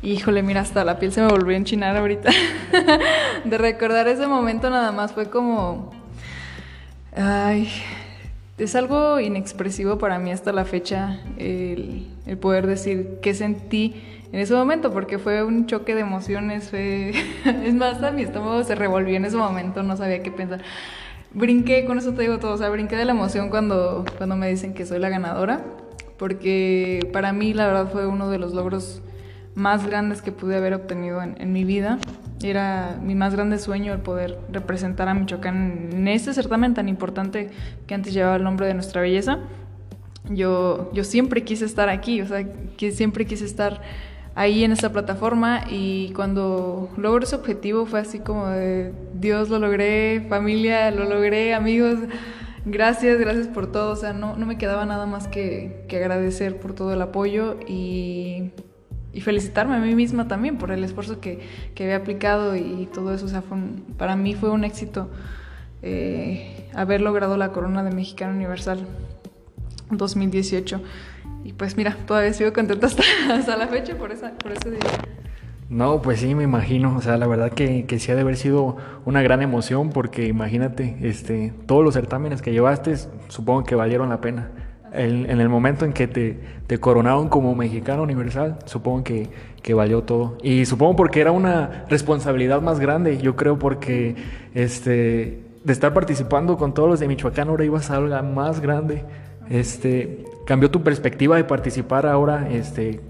Híjole, 0.02 0.42
mira, 0.42 0.60
hasta 0.60 0.84
la 0.84 0.98
piel 0.98 1.12
se 1.12 1.20
me 1.20 1.28
volvió 1.28 1.54
a 1.54 1.58
enchinar 1.58 1.96
ahorita. 1.96 2.30
de 3.44 3.58
recordar 3.58 4.08
ese 4.08 4.26
momento 4.26 4.70
nada 4.70 4.92
más 4.92 5.12
fue 5.12 5.28
como... 5.28 5.90
Ay, 7.14 7.68
es 8.56 8.76
algo 8.76 9.18
inexpresivo 9.18 9.98
para 9.98 10.18
mí 10.18 10.30
hasta 10.30 10.52
la 10.52 10.64
fecha 10.64 11.18
el, 11.38 12.06
poder 12.40 12.66
decir 12.66 13.18
qué 13.20 13.34
sentí 13.34 13.94
en 14.32 14.38
ese 14.38 14.54
momento, 14.54 14.92
porque 14.92 15.18
fue 15.18 15.42
un 15.42 15.66
choque 15.66 15.94
de 15.94 16.02
emociones, 16.02 16.70
es 16.72 17.74
más, 17.74 18.02
a 18.02 18.12
mi 18.12 18.22
estómago 18.22 18.62
se 18.62 18.74
revolvió 18.74 19.16
en 19.16 19.24
ese 19.24 19.36
momento, 19.36 19.82
no 19.82 19.96
sabía 19.96 20.22
qué 20.22 20.30
pensar. 20.30 20.62
Brinqué, 21.32 21.84
con 21.84 21.98
eso 21.98 22.12
te 22.12 22.22
digo 22.22 22.38
todo, 22.38 22.54
o 22.54 22.56
sea, 22.56 22.68
brinqué 22.70 22.96
de 22.96 23.04
la 23.04 23.12
emoción 23.12 23.50
cuando, 23.50 24.04
cuando 24.18 24.36
me 24.36 24.48
dicen 24.48 24.74
que 24.74 24.86
soy 24.86 24.98
la 24.98 25.08
ganadora, 25.08 25.64
porque 26.18 27.08
para 27.12 27.32
mí 27.32 27.54
la 27.54 27.66
verdad 27.66 27.90
fue 27.90 28.06
uno 28.06 28.30
de 28.30 28.38
los 28.38 28.52
logros 28.52 29.02
más 29.54 29.86
grandes 29.86 30.22
que 30.22 30.32
pude 30.32 30.56
haber 30.56 30.74
obtenido 30.74 31.22
en, 31.22 31.36
en 31.40 31.52
mi 31.52 31.64
vida. 31.64 31.98
Era 32.42 32.98
mi 33.02 33.14
más 33.14 33.34
grande 33.34 33.58
sueño 33.58 33.92
el 33.92 34.00
poder 34.00 34.38
representar 34.50 35.08
a 35.08 35.14
Michoacán 35.14 35.90
en 35.92 36.08
este 36.08 36.32
certamen 36.32 36.74
tan 36.74 36.88
importante 36.88 37.50
que 37.86 37.94
antes 37.94 38.14
llevaba 38.14 38.36
el 38.36 38.44
nombre 38.44 38.66
de 38.66 38.74
nuestra 38.74 39.00
belleza. 39.02 39.40
Yo, 40.28 40.90
yo 40.92 41.04
siempre 41.04 41.42
quise 41.44 41.64
estar 41.64 41.88
aquí, 41.88 42.22
o 42.22 42.26
sea, 42.26 42.44
que 42.76 42.92
siempre 42.92 43.26
quise 43.26 43.44
estar 43.44 43.82
ahí 44.40 44.64
en 44.64 44.72
esta 44.72 44.90
plataforma 44.90 45.64
y 45.68 46.12
cuando 46.14 46.88
logro 46.96 47.24
ese 47.24 47.36
objetivo 47.36 47.84
fue 47.84 48.00
así 48.00 48.20
como 48.20 48.46
de 48.48 48.92
Dios 49.14 49.50
lo 49.50 49.58
logré, 49.58 50.26
familia 50.30 50.90
lo 50.90 51.04
logré, 51.04 51.52
amigos, 51.52 51.98
gracias, 52.64 53.18
gracias 53.20 53.48
por 53.48 53.70
todo, 53.70 53.92
o 53.92 53.96
sea, 53.96 54.14
no, 54.14 54.36
no 54.36 54.46
me 54.46 54.56
quedaba 54.56 54.86
nada 54.86 55.04
más 55.04 55.28
que, 55.28 55.84
que 55.88 55.98
agradecer 55.98 56.58
por 56.58 56.74
todo 56.74 56.94
el 56.94 57.02
apoyo 57.02 57.58
y 57.68 58.52
y 59.12 59.22
felicitarme 59.22 59.74
a 59.74 59.80
mí 59.80 59.94
misma 59.96 60.28
también 60.28 60.56
por 60.56 60.70
el 60.70 60.84
esfuerzo 60.84 61.20
que, 61.20 61.40
que 61.74 61.82
había 61.82 61.96
aplicado 61.96 62.54
y 62.54 62.88
todo 62.94 63.12
eso. 63.12 63.26
O 63.26 63.28
sea, 63.28 63.42
para 63.98 64.14
mí 64.14 64.34
fue 64.34 64.50
un 64.50 64.62
éxito 64.62 65.10
eh, 65.82 66.68
haber 66.74 67.00
logrado 67.00 67.36
la 67.36 67.50
corona 67.50 67.82
de 67.82 67.90
Mexicano 67.90 68.34
Universal 68.34 68.86
2018. 69.90 70.80
Pues 71.60 71.76
mira, 71.76 71.94
todavía 72.06 72.32
sigo 72.32 72.54
contenta 72.54 72.86
hasta, 72.86 73.02
hasta 73.34 73.54
la 73.54 73.68
fecha 73.68 73.94
por, 73.94 74.10
esa, 74.10 74.32
por 74.38 74.50
ese 74.50 74.70
día. 74.70 74.80
No, 75.68 76.00
pues 76.00 76.20
sí, 76.20 76.34
me 76.34 76.42
imagino. 76.42 76.96
O 76.96 77.02
sea, 77.02 77.18
la 77.18 77.26
verdad 77.26 77.52
que, 77.52 77.84
que 77.84 77.98
sí 77.98 78.10
ha 78.10 78.14
de 78.14 78.22
haber 78.22 78.38
sido 78.38 78.78
una 79.04 79.20
gran 79.20 79.42
emoción 79.42 79.90
porque 79.90 80.26
imagínate, 80.26 80.96
este, 81.02 81.52
todos 81.66 81.84
los 81.84 81.92
certámenes 81.92 82.40
que 82.40 82.52
llevaste, 82.52 82.96
supongo 83.28 83.64
que 83.64 83.74
valieron 83.74 84.08
la 84.08 84.22
pena 84.22 84.48
en 84.94 85.38
el 85.38 85.48
momento 85.50 85.84
en 85.84 85.92
que 85.92 86.08
te, 86.08 86.40
te, 86.66 86.78
coronaron 86.78 87.28
como 87.28 87.54
mexicano 87.54 88.02
universal, 88.02 88.58
supongo 88.64 89.04
que, 89.04 89.28
que, 89.62 89.74
valió 89.74 90.02
todo. 90.02 90.38
Y 90.42 90.64
supongo 90.64 90.96
porque 90.96 91.20
era 91.20 91.30
una 91.30 91.84
responsabilidad 91.90 92.62
más 92.62 92.80
grande, 92.80 93.18
yo 93.18 93.36
creo 93.36 93.58
porque 93.58 94.16
este, 94.54 95.44
de 95.62 95.72
estar 95.72 95.92
participando 95.92 96.56
con 96.56 96.72
todos 96.72 96.88
los 96.88 97.00
de 97.00 97.06
Michoacán 97.06 97.50
ahora 97.50 97.64
ibas 97.66 97.90
a 97.90 97.96
algo 97.96 98.22
más 98.22 98.60
grande. 98.60 99.04
Este, 99.50 100.24
cambió 100.46 100.70
tu 100.70 100.82
perspectiva 100.82 101.36
de 101.36 101.44
participar 101.44 102.06
ahora, 102.06 102.48
este, 102.50 103.00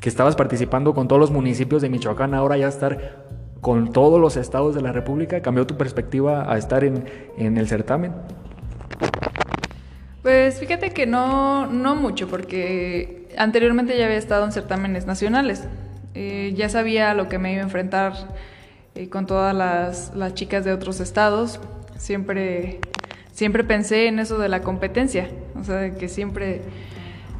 que 0.00 0.08
estabas 0.08 0.36
participando 0.36 0.94
con 0.94 1.08
todos 1.08 1.18
los 1.18 1.30
municipios 1.30 1.82
de 1.82 1.88
Michoacán, 1.88 2.34
ahora 2.34 2.56
ya 2.56 2.68
estar 2.68 3.26
con 3.60 3.92
todos 3.92 4.20
los 4.20 4.36
estados 4.36 4.74
de 4.74 4.82
la 4.82 4.92
República, 4.92 5.42
cambió 5.42 5.66
tu 5.66 5.76
perspectiva 5.76 6.52
a 6.52 6.56
estar 6.56 6.84
en, 6.84 7.04
en 7.36 7.56
el 7.56 7.66
certamen. 7.66 8.12
Pues 10.22 10.60
fíjate 10.60 10.90
que 10.90 11.06
no, 11.06 11.66
no 11.66 11.96
mucho, 11.96 12.28
porque 12.28 13.28
anteriormente 13.38 13.96
ya 13.96 14.04
había 14.04 14.18
estado 14.18 14.44
en 14.44 14.52
certámenes 14.52 15.06
nacionales. 15.06 15.64
Eh, 16.14 16.52
ya 16.56 16.68
sabía 16.68 17.14
lo 17.14 17.28
que 17.28 17.38
me 17.38 17.52
iba 17.52 17.60
a 17.60 17.64
enfrentar 17.64 18.12
eh, 18.94 19.08
con 19.08 19.26
todas 19.26 19.54
las, 19.54 20.14
las, 20.14 20.34
chicas 20.34 20.64
de 20.64 20.72
otros 20.72 21.00
estados. 21.00 21.60
Siempre, 21.96 22.80
siempre 23.32 23.64
pensé 23.64 24.08
en 24.08 24.18
eso 24.18 24.38
de 24.38 24.48
la 24.48 24.60
competencia. 24.60 25.28
O 25.60 25.64
sea, 25.64 25.94
que 25.94 26.08
siempre, 26.08 26.62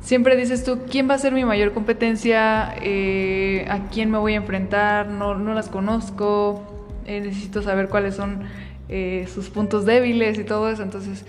siempre 0.01 0.37
dices 0.37 0.65
tú, 0.65 0.81
¿quién 0.91 1.09
va 1.09 1.15
a 1.15 1.19
ser 1.19 1.33
mi 1.33 1.45
mayor 1.45 1.73
competencia? 1.73 2.75
Eh, 2.83 3.67
¿A 3.71 3.89
quién 3.89 4.11
me 4.11 4.19
voy 4.19 4.35
a 4.35 4.37
enfrentar? 4.37 5.09
No, 5.09 5.35
no 5.35 5.55
las 5.55 5.69
conozco. 5.69 6.63
necesito 7.07 7.63
saber 7.63 7.89
cuáles 7.89 8.15
son 8.15 8.45
sus 9.33 9.51
puntos 9.51 9.85
débiles 9.85 10.39
y 10.39 10.45
todo 10.45 10.71
eso. 10.71 10.83
Entonces 10.83 11.25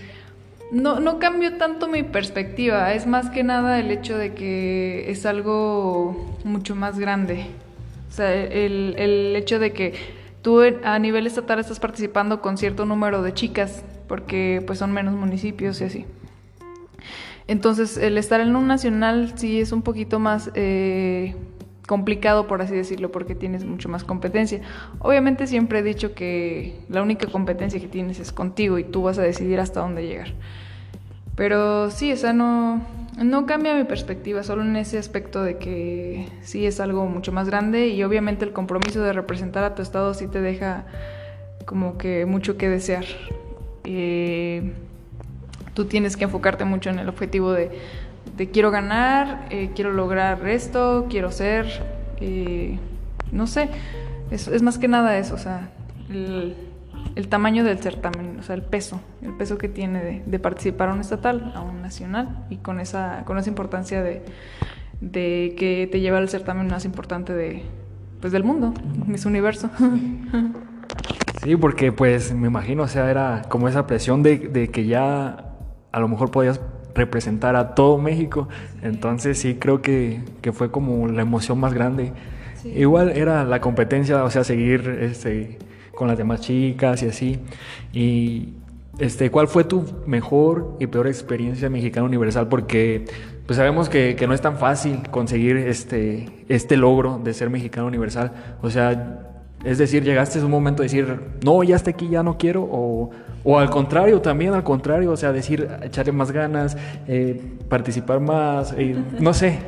no, 0.72 1.00
no 1.00 1.20
cambió 1.20 1.58
tanto 1.58 1.88
mi 1.88 2.04
perspectiva, 2.04 2.94
es 2.94 3.08
más 3.08 3.30
que 3.30 3.44
nada 3.44 3.80
el 3.80 3.90
hecho 3.92 4.18
de 4.18 4.34
que 4.34 5.10
es 5.10 5.26
algo 5.26 6.38
mucho 6.44 6.76
más 6.76 7.00
grande. 7.00 7.48
O 8.10 8.12
sea, 8.12 8.34
el, 8.34 8.96
el 8.98 9.36
hecho 9.36 9.60
de 9.60 9.72
que 9.72 9.94
tú 10.42 10.62
a 10.84 11.00
nivel 11.00 11.28
estatal 11.28 11.60
estás 11.60 11.80
participando 11.80 12.42
con 12.42 12.58
cierto 12.58 12.86
número 12.86 13.22
de 13.22 13.34
chicas, 13.34 13.84
porque 14.08 14.64
pues 14.66 14.80
son 14.80 14.92
menos 14.92 15.16
municipios 15.16 15.82
y 15.82 15.86
así. 15.86 16.06
Entonces, 17.50 17.98
el 17.98 18.20
estar 18.20 18.42
en 18.42 18.56
un 18.56 18.68
nacional 18.68 19.34
sí 19.36 19.60
es 19.60 19.72
un 19.72 19.82
poquito 19.82 20.20
más 20.20 20.52
eh, 20.54 21.34
complicado, 21.88 22.46
por 22.46 22.62
así 22.62 22.76
decirlo, 22.76 23.12
porque 23.12 23.34
tienes 23.34 23.66
mucho 23.66 23.90
más 23.90 24.04
competencia. 24.04 24.62
Obviamente 25.00 25.48
siempre 25.48 25.80
he 25.80 25.82
dicho 25.82 26.14
que 26.14 26.80
la 26.90 27.02
única 27.02 27.26
competencia 27.26 27.80
que 27.80 27.88
tienes 27.88 28.20
es 28.20 28.32
contigo 28.32 28.78
y 28.78 28.84
tú 28.84 29.02
vas 29.02 29.18
a 29.18 29.24
decidir 29.24 29.60
hasta 29.60 29.80
dónde 29.80 30.06
llegar. 30.06 30.28
Pero 31.36 31.90
sí, 31.90 32.12
esa 32.12 32.34
no, 32.34 32.84
no 33.18 33.48
cambia 33.48 33.74
mi 33.74 33.86
perspectiva, 33.86 34.44
solo 34.44 34.62
en 34.62 34.76
ese 34.76 35.00
aspecto 35.00 35.42
de 35.42 35.58
que 35.58 36.28
sí 36.44 36.68
es 36.68 36.80
algo 36.80 37.08
mucho 37.08 37.32
más 37.32 37.50
grande 37.50 37.88
y 37.88 38.04
obviamente 38.04 38.46
el 38.46 38.54
compromiso 38.54 39.02
de 39.02 39.12
representar 39.12 39.64
a 39.64 39.74
tu 39.74 39.82
estado 39.82 40.14
sí 40.14 40.28
te 40.28 40.40
deja 40.40 40.86
como 41.66 41.98
que 41.98 42.28
mucho 42.28 42.58
que 42.58 42.70
desear. 42.70 43.06
Eh, 43.86 44.49
tú 45.80 45.86
tienes 45.86 46.18
que 46.18 46.26
enfocarte 46.26 46.66
mucho 46.66 46.90
en 46.90 47.00
el 47.00 47.08
objetivo 47.08 47.54
de 47.54 47.72
de 48.38 48.50
quiero 48.50 48.72
ganar, 48.72 49.48
eh, 49.50 49.72
quiero 49.76 49.92
lograr 49.92 50.48
esto, 50.48 51.08
quiero 51.10 51.32
ser, 51.32 51.68
eh, 52.22 52.80
no 53.32 53.48
sé, 53.48 53.70
es, 54.32 54.62
más 54.62 54.78
que 54.78 54.88
nada 54.88 55.18
eso, 55.18 55.36
o 55.36 55.38
sea, 55.38 55.70
el, 56.10 56.56
tamaño 57.28 57.66
del 57.66 57.80
certamen, 57.80 58.40
o 58.40 58.44
sea, 58.44 58.56
el 58.56 58.62
peso, 58.62 59.02
el 59.22 59.34
peso 59.34 59.58
que 59.58 59.68
tiene 59.68 60.24
de, 60.26 60.40
participar 60.40 60.90
a 60.90 60.94
un 60.94 61.02
estatal, 61.02 61.52
a 61.54 61.62
un 61.62 61.82
nacional, 61.82 62.46
y 62.50 62.58
con 62.58 62.80
esa, 62.80 63.24
con 63.26 63.38
esa 63.38 63.50
importancia 63.50 64.02
de, 64.02 64.24
de 65.02 65.54
que 65.58 65.90
te 65.92 66.00
lleva 66.00 66.18
al 66.18 66.30
certamen 66.30 66.68
más 66.68 66.86
importante 66.86 67.34
de, 67.34 67.64
pues, 68.22 68.32
del 68.32 68.46
mundo, 68.46 68.74
Miss 69.06 69.26
Universo. 69.26 69.70
Sí, 71.44 71.56
porque 71.56 71.92
pues 71.94 72.34
me 72.34 72.48
imagino, 72.48 72.84
o 72.84 72.88
sea, 72.88 73.10
era 73.10 73.44
como 73.48 73.70
esa 73.70 73.88
presión 73.88 74.24
de 74.24 74.70
que 74.72 74.86
ya 74.86 75.49
a 75.92 76.00
lo 76.00 76.08
mejor 76.08 76.32
podías 76.32 76.60
representar 76.96 77.56
a 77.56 77.76
todo 77.76 77.98
México. 77.98 78.48
Entonces 78.82 79.40
sí 79.40 79.56
creo 79.56 79.82
que, 79.82 80.22
que, 80.42 80.52
fue 80.52 80.72
como 80.72 81.08
la 81.08 81.22
emoción 81.22 81.60
más 81.60 81.74
grande. 81.74 82.14
Igual 82.64 83.10
era 83.10 83.44
la 83.46 83.62
competencia, 83.62 84.24
o 84.24 84.30
sea, 84.30 84.44
seguir 84.44 85.00
este, 85.02 85.58
con 85.96 86.08
las 86.08 86.18
demás 86.18 86.42
chicas 86.42 87.02
y 87.04 87.08
así. 87.08 87.40
Y 87.94 88.54
este, 89.00 89.32
¿cuál 89.32 89.48
fue 89.48 89.64
tu 89.64 89.86
mejor 90.06 90.76
y 90.80 90.88
peor 90.88 91.08
experiencia 91.08 91.70
mexicana 91.70 92.06
universal? 92.06 92.48
Porque 92.50 93.06
pues 93.46 93.58
sabemos 93.58 93.90
que, 93.90 94.16
que, 94.16 94.28
no 94.28 94.34
es 94.34 94.42
tan 94.42 94.58
fácil 94.58 95.10
conseguir 95.10 95.58
este, 95.58 96.46
este 96.50 96.78
logro 96.78 97.20
de 97.24 97.34
ser 97.34 97.50
mexicano 97.50 97.88
universal. 97.88 98.32
O 98.62 98.70
sea, 98.70 99.30
es 99.64 99.78
decir, 99.78 100.04
llegaste 100.04 100.40
a 100.40 100.46
un 100.46 100.52
momento 100.52 100.84
de 100.84 100.90
decir, 100.90 101.20
no, 101.44 101.64
ya 101.64 101.76
está 101.76 101.90
aquí, 101.90 102.10
ya 102.10 102.24
no 102.24 102.38
quiero, 102.38 102.68
o, 102.70 103.10
o 103.44 103.58
al 103.58 103.70
contrario, 103.70 104.22
también 104.22 104.54
al 104.54 104.64
contrario, 104.64 105.12
o 105.12 105.18
sea, 105.18 105.32
decir, 105.32 105.68
echarle 105.82 106.12
más 106.12 106.32
ganas, 106.32 106.78
eh, 107.08 107.42
participar 107.70 108.20
más, 108.20 108.74
eh, 108.78 108.96
no 109.20 109.34
sé, 109.34 109.60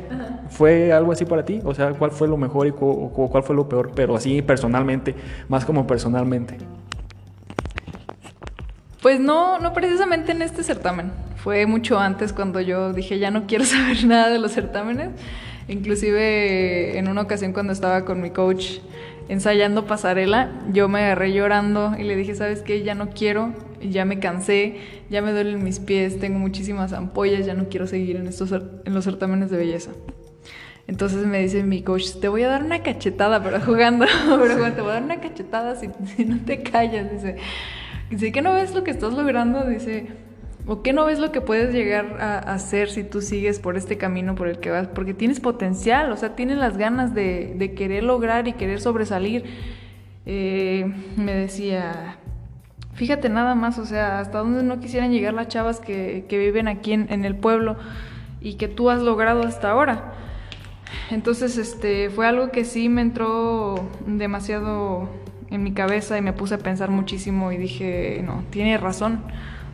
¿fue 0.50 0.92
algo 0.92 1.12
así 1.12 1.24
para 1.24 1.44
ti? 1.44 1.60
O 1.64 1.74
sea, 1.74 1.92
¿cuál 1.92 2.10
fue 2.10 2.28
lo 2.28 2.36
mejor 2.36 2.66
y 2.66 2.72
cuál 2.72 3.42
fue 3.42 3.56
lo 3.56 3.68
peor? 3.68 3.92
Pero 3.94 4.16
así 4.16 4.42
personalmente, 4.42 5.14
más 5.48 5.64
como 5.64 5.86
personalmente. 5.86 6.58
Pues 9.00 9.18
no, 9.18 9.58
no 9.58 9.72
precisamente 9.72 10.30
en 10.32 10.42
este 10.42 10.62
certamen, 10.62 11.10
fue 11.36 11.66
mucho 11.66 11.98
antes 11.98 12.32
cuando 12.32 12.60
yo 12.60 12.92
dije, 12.92 13.18
ya 13.18 13.32
no 13.32 13.46
quiero 13.46 13.64
saber 13.64 14.04
nada 14.04 14.30
de 14.30 14.38
los 14.38 14.52
certámenes, 14.52 15.10
inclusive 15.66 16.98
en 16.98 17.08
una 17.08 17.22
ocasión 17.22 17.52
cuando 17.52 17.72
estaba 17.72 18.04
con 18.04 18.20
mi 18.20 18.30
coach, 18.30 18.78
ensayando 19.28 19.86
pasarela, 19.86 20.50
yo 20.72 20.88
me 20.88 21.00
agarré 21.00 21.32
llorando 21.32 21.94
y 21.98 22.04
le 22.04 22.16
dije, 22.16 22.34
¿sabes 22.34 22.62
qué? 22.62 22.82
Ya 22.82 22.94
no 22.94 23.10
quiero, 23.10 23.52
ya 23.80 24.04
me 24.04 24.18
cansé, 24.18 24.76
ya 25.10 25.22
me 25.22 25.32
duelen 25.32 25.62
mis 25.62 25.80
pies, 25.80 26.18
tengo 26.18 26.38
muchísimas 26.38 26.92
ampollas, 26.92 27.46
ya 27.46 27.54
no 27.54 27.68
quiero 27.68 27.86
seguir 27.86 28.16
en, 28.16 28.26
estos, 28.26 28.52
en 28.52 28.94
los 28.94 29.04
certámenes 29.04 29.50
de 29.50 29.56
belleza. 29.56 29.90
Entonces 30.88 31.26
me 31.26 31.38
dice 31.38 31.62
mi 31.62 31.82
coach, 31.82 32.16
te 32.20 32.28
voy 32.28 32.42
a 32.42 32.48
dar 32.48 32.64
una 32.64 32.82
cachetada, 32.82 33.42
pero 33.42 33.60
jugando, 33.60 34.04
pero 34.28 34.72
te 34.72 34.80
voy 34.80 34.90
a 34.90 34.94
dar 34.94 35.02
una 35.02 35.20
cachetada 35.20 35.76
si, 35.76 35.88
no 36.24 36.38
te 36.44 36.62
callas. 36.62 37.10
Dice, 37.10 37.36
dice, 38.10 38.32
¿qué 38.32 38.42
no 38.42 38.54
ves 38.54 38.74
lo 38.74 38.82
que 38.82 38.90
estás 38.90 39.12
logrando? 39.12 39.64
Dice, 39.64 40.08
¿O 40.66 40.82
qué 40.82 40.92
no 40.92 41.04
ves 41.04 41.18
lo 41.18 41.32
que 41.32 41.40
puedes 41.40 41.74
llegar 41.74 42.18
a 42.20 42.38
hacer 42.38 42.88
si 42.88 43.02
tú 43.02 43.20
sigues 43.20 43.58
por 43.58 43.76
este 43.76 43.98
camino 43.98 44.36
por 44.36 44.46
el 44.46 44.60
que 44.60 44.70
vas? 44.70 44.86
Porque 44.86 45.12
tienes 45.12 45.40
potencial, 45.40 46.12
o 46.12 46.16
sea, 46.16 46.36
tienes 46.36 46.58
las 46.58 46.76
ganas 46.76 47.14
de, 47.14 47.74
querer 47.76 48.04
lograr 48.04 48.46
y 48.46 48.52
querer 48.52 48.80
sobresalir. 48.80 49.44
Eh, 50.24 50.92
me 51.16 51.34
decía, 51.34 52.18
fíjate 52.94 53.28
nada 53.28 53.56
más, 53.56 53.78
o 53.78 53.86
sea, 53.86 54.20
hasta 54.20 54.38
dónde 54.38 54.62
no 54.62 54.78
quisieran 54.78 55.10
llegar 55.10 55.34
las 55.34 55.48
chavas 55.48 55.80
que, 55.80 56.26
que 56.28 56.38
viven 56.38 56.68
aquí 56.68 56.92
en, 56.92 57.12
en, 57.12 57.24
el 57.24 57.34
pueblo 57.34 57.76
y 58.40 58.54
que 58.54 58.68
tú 58.68 58.88
has 58.88 59.02
logrado 59.02 59.42
hasta 59.42 59.68
ahora. 59.68 60.12
Entonces, 61.10 61.58
este, 61.58 62.08
fue 62.08 62.28
algo 62.28 62.52
que 62.52 62.64
sí 62.64 62.88
me 62.88 63.02
entró 63.02 63.90
demasiado 64.06 65.08
en 65.50 65.64
mi 65.64 65.72
cabeza 65.72 66.16
y 66.16 66.22
me 66.22 66.32
puse 66.32 66.54
a 66.54 66.58
pensar 66.58 66.90
muchísimo 66.90 67.50
y 67.50 67.56
dije, 67.56 68.22
no, 68.24 68.44
tiene 68.50 68.78
razón. 68.78 69.24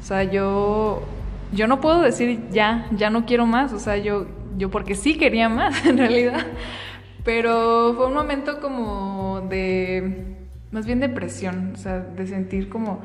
O 0.01 0.03
sea, 0.03 0.25
yo, 0.25 1.03
yo 1.53 1.67
no 1.67 1.81
puedo 1.81 2.01
decir 2.03 2.41
ya, 2.51 2.87
ya 2.93 3.11
no 3.11 3.27
quiero 3.27 3.47
más, 3.47 3.73
o 3.73 3.79
sea, 3.79 3.97
yo, 3.97 4.27
yo 4.57 4.71
porque 4.71 4.95
sí 4.95 5.17
quería 5.17 5.49
más 5.49 5.85
en 5.87 5.99
realidad. 5.99 6.47
Pero 7.25 7.95
fue 7.97 8.07
un 8.07 8.15
momento 8.15 8.61
como 8.61 9.47
de, 9.49 10.37
más 10.71 10.87
bien 10.87 11.01
de 11.01 11.09
presión, 11.09 11.73
o 11.75 11.77
sea, 11.77 12.01
de 12.01 12.27
sentir 12.27 12.69
como, 12.69 13.01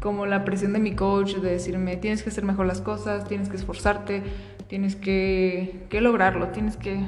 como 0.00 0.26
la 0.26 0.44
presión 0.44 0.72
de 0.72 0.78
mi 0.78 0.94
coach, 0.94 1.34
de 1.36 1.50
decirme, 1.50 1.96
tienes 1.96 2.22
que 2.22 2.30
hacer 2.30 2.44
mejor 2.44 2.66
las 2.66 2.80
cosas, 2.80 3.26
tienes 3.28 3.48
que 3.48 3.56
esforzarte, 3.56 4.22
tienes 4.68 4.96
que, 4.96 5.86
que 5.90 6.00
lograrlo, 6.00 6.48
tienes 6.48 6.76
que 6.76 7.00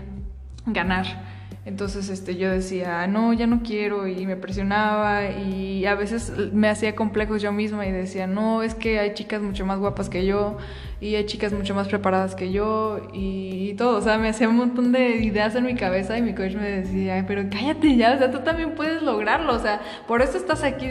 ganar. 0.66 1.39
Entonces 1.67 2.09
este, 2.09 2.37
yo 2.37 2.50
decía, 2.50 3.07
no, 3.07 3.35
ya 3.35 3.47
no 3.47 3.62
quiero 3.62 4.09
y 4.09 4.25
me 4.25 4.35
presionaba 4.35 5.29
y 5.29 5.85
a 5.85 5.95
veces 5.95 6.33
me 6.55 6.71
hacía 6.71 6.97
complejos 6.97 7.43
yo 7.43 7.52
misma 7.52 7.87
y 7.87 7.93
decía, 7.93 8.26
no, 8.26 8.62
es 8.62 8.75
que 8.75 8.99
hay 8.99 9.12
chicas 9.12 9.43
mucho 9.43 9.67
más 9.67 9.79
guapas 9.79 10.09
que 10.09 10.25
yo 10.25 10.57
y 11.02 11.17
hay 11.17 11.26
chicas 11.26 11.52
mucho 11.52 11.75
más 11.75 11.87
preparadas 11.88 12.35
que 12.35 12.50
yo 12.50 13.11
y, 13.12 13.75
todo, 13.75 13.99
o 13.99 14.00
sea, 14.00 14.17
me 14.17 14.31
hacía 14.31 14.49
un 14.49 14.57
montón 14.57 14.90
de 14.90 15.17
ideas 15.17 15.55
en 15.55 15.64
mi 15.64 15.75
cabeza 15.75 16.17
y 16.17 16.23
mi 16.23 16.35
coach 16.35 16.55
me 16.55 16.69
decía, 16.69 17.23
pero 17.29 17.45
cállate 17.50 17.95
ya, 17.95 18.14
o 18.14 18.19
sea, 18.19 18.31
tú 18.31 18.38
también 18.40 18.75
puedes 18.75 19.02
lograrlo, 19.02 19.55
o 19.55 19.59
sea, 19.59 19.83
por 20.09 20.23
eso 20.23 20.38
estás 20.38 20.62
aquí, 20.62 20.90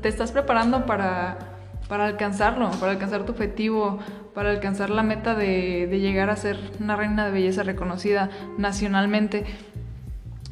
te 0.00 0.08
estás 0.08 0.32
preparando 0.32 0.86
para, 0.86 1.38
para 1.88 2.06
alcanzarlo, 2.06 2.70
para 2.80 2.92
alcanzar 2.92 3.26
tu 3.26 3.32
objetivo, 3.32 3.98
para 4.34 4.50
alcanzar 4.50 4.88
la 4.88 5.02
meta 5.02 5.34
de, 5.34 5.86
de 5.88 6.00
llegar 6.00 6.30
a 6.30 6.36
ser 6.36 6.58
una 6.80 6.96
reina 6.96 7.26
de 7.26 7.32
belleza 7.32 7.62
reconocida 7.62 8.30
nacionalmente. 8.56 9.44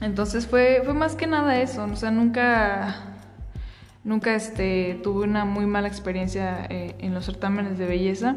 Entonces 0.00 0.46
fue, 0.46 0.82
fue 0.84 0.94
más 0.94 1.14
que 1.14 1.26
nada 1.26 1.60
eso, 1.60 1.84
o 1.84 1.96
sea, 1.96 2.10
nunca, 2.10 2.96
nunca 4.02 4.34
este, 4.34 5.00
tuve 5.02 5.24
una 5.24 5.44
muy 5.44 5.66
mala 5.66 5.88
experiencia 5.88 6.66
eh, 6.68 6.94
en 6.98 7.14
los 7.14 7.26
certámenes 7.26 7.78
de 7.78 7.86
belleza. 7.86 8.36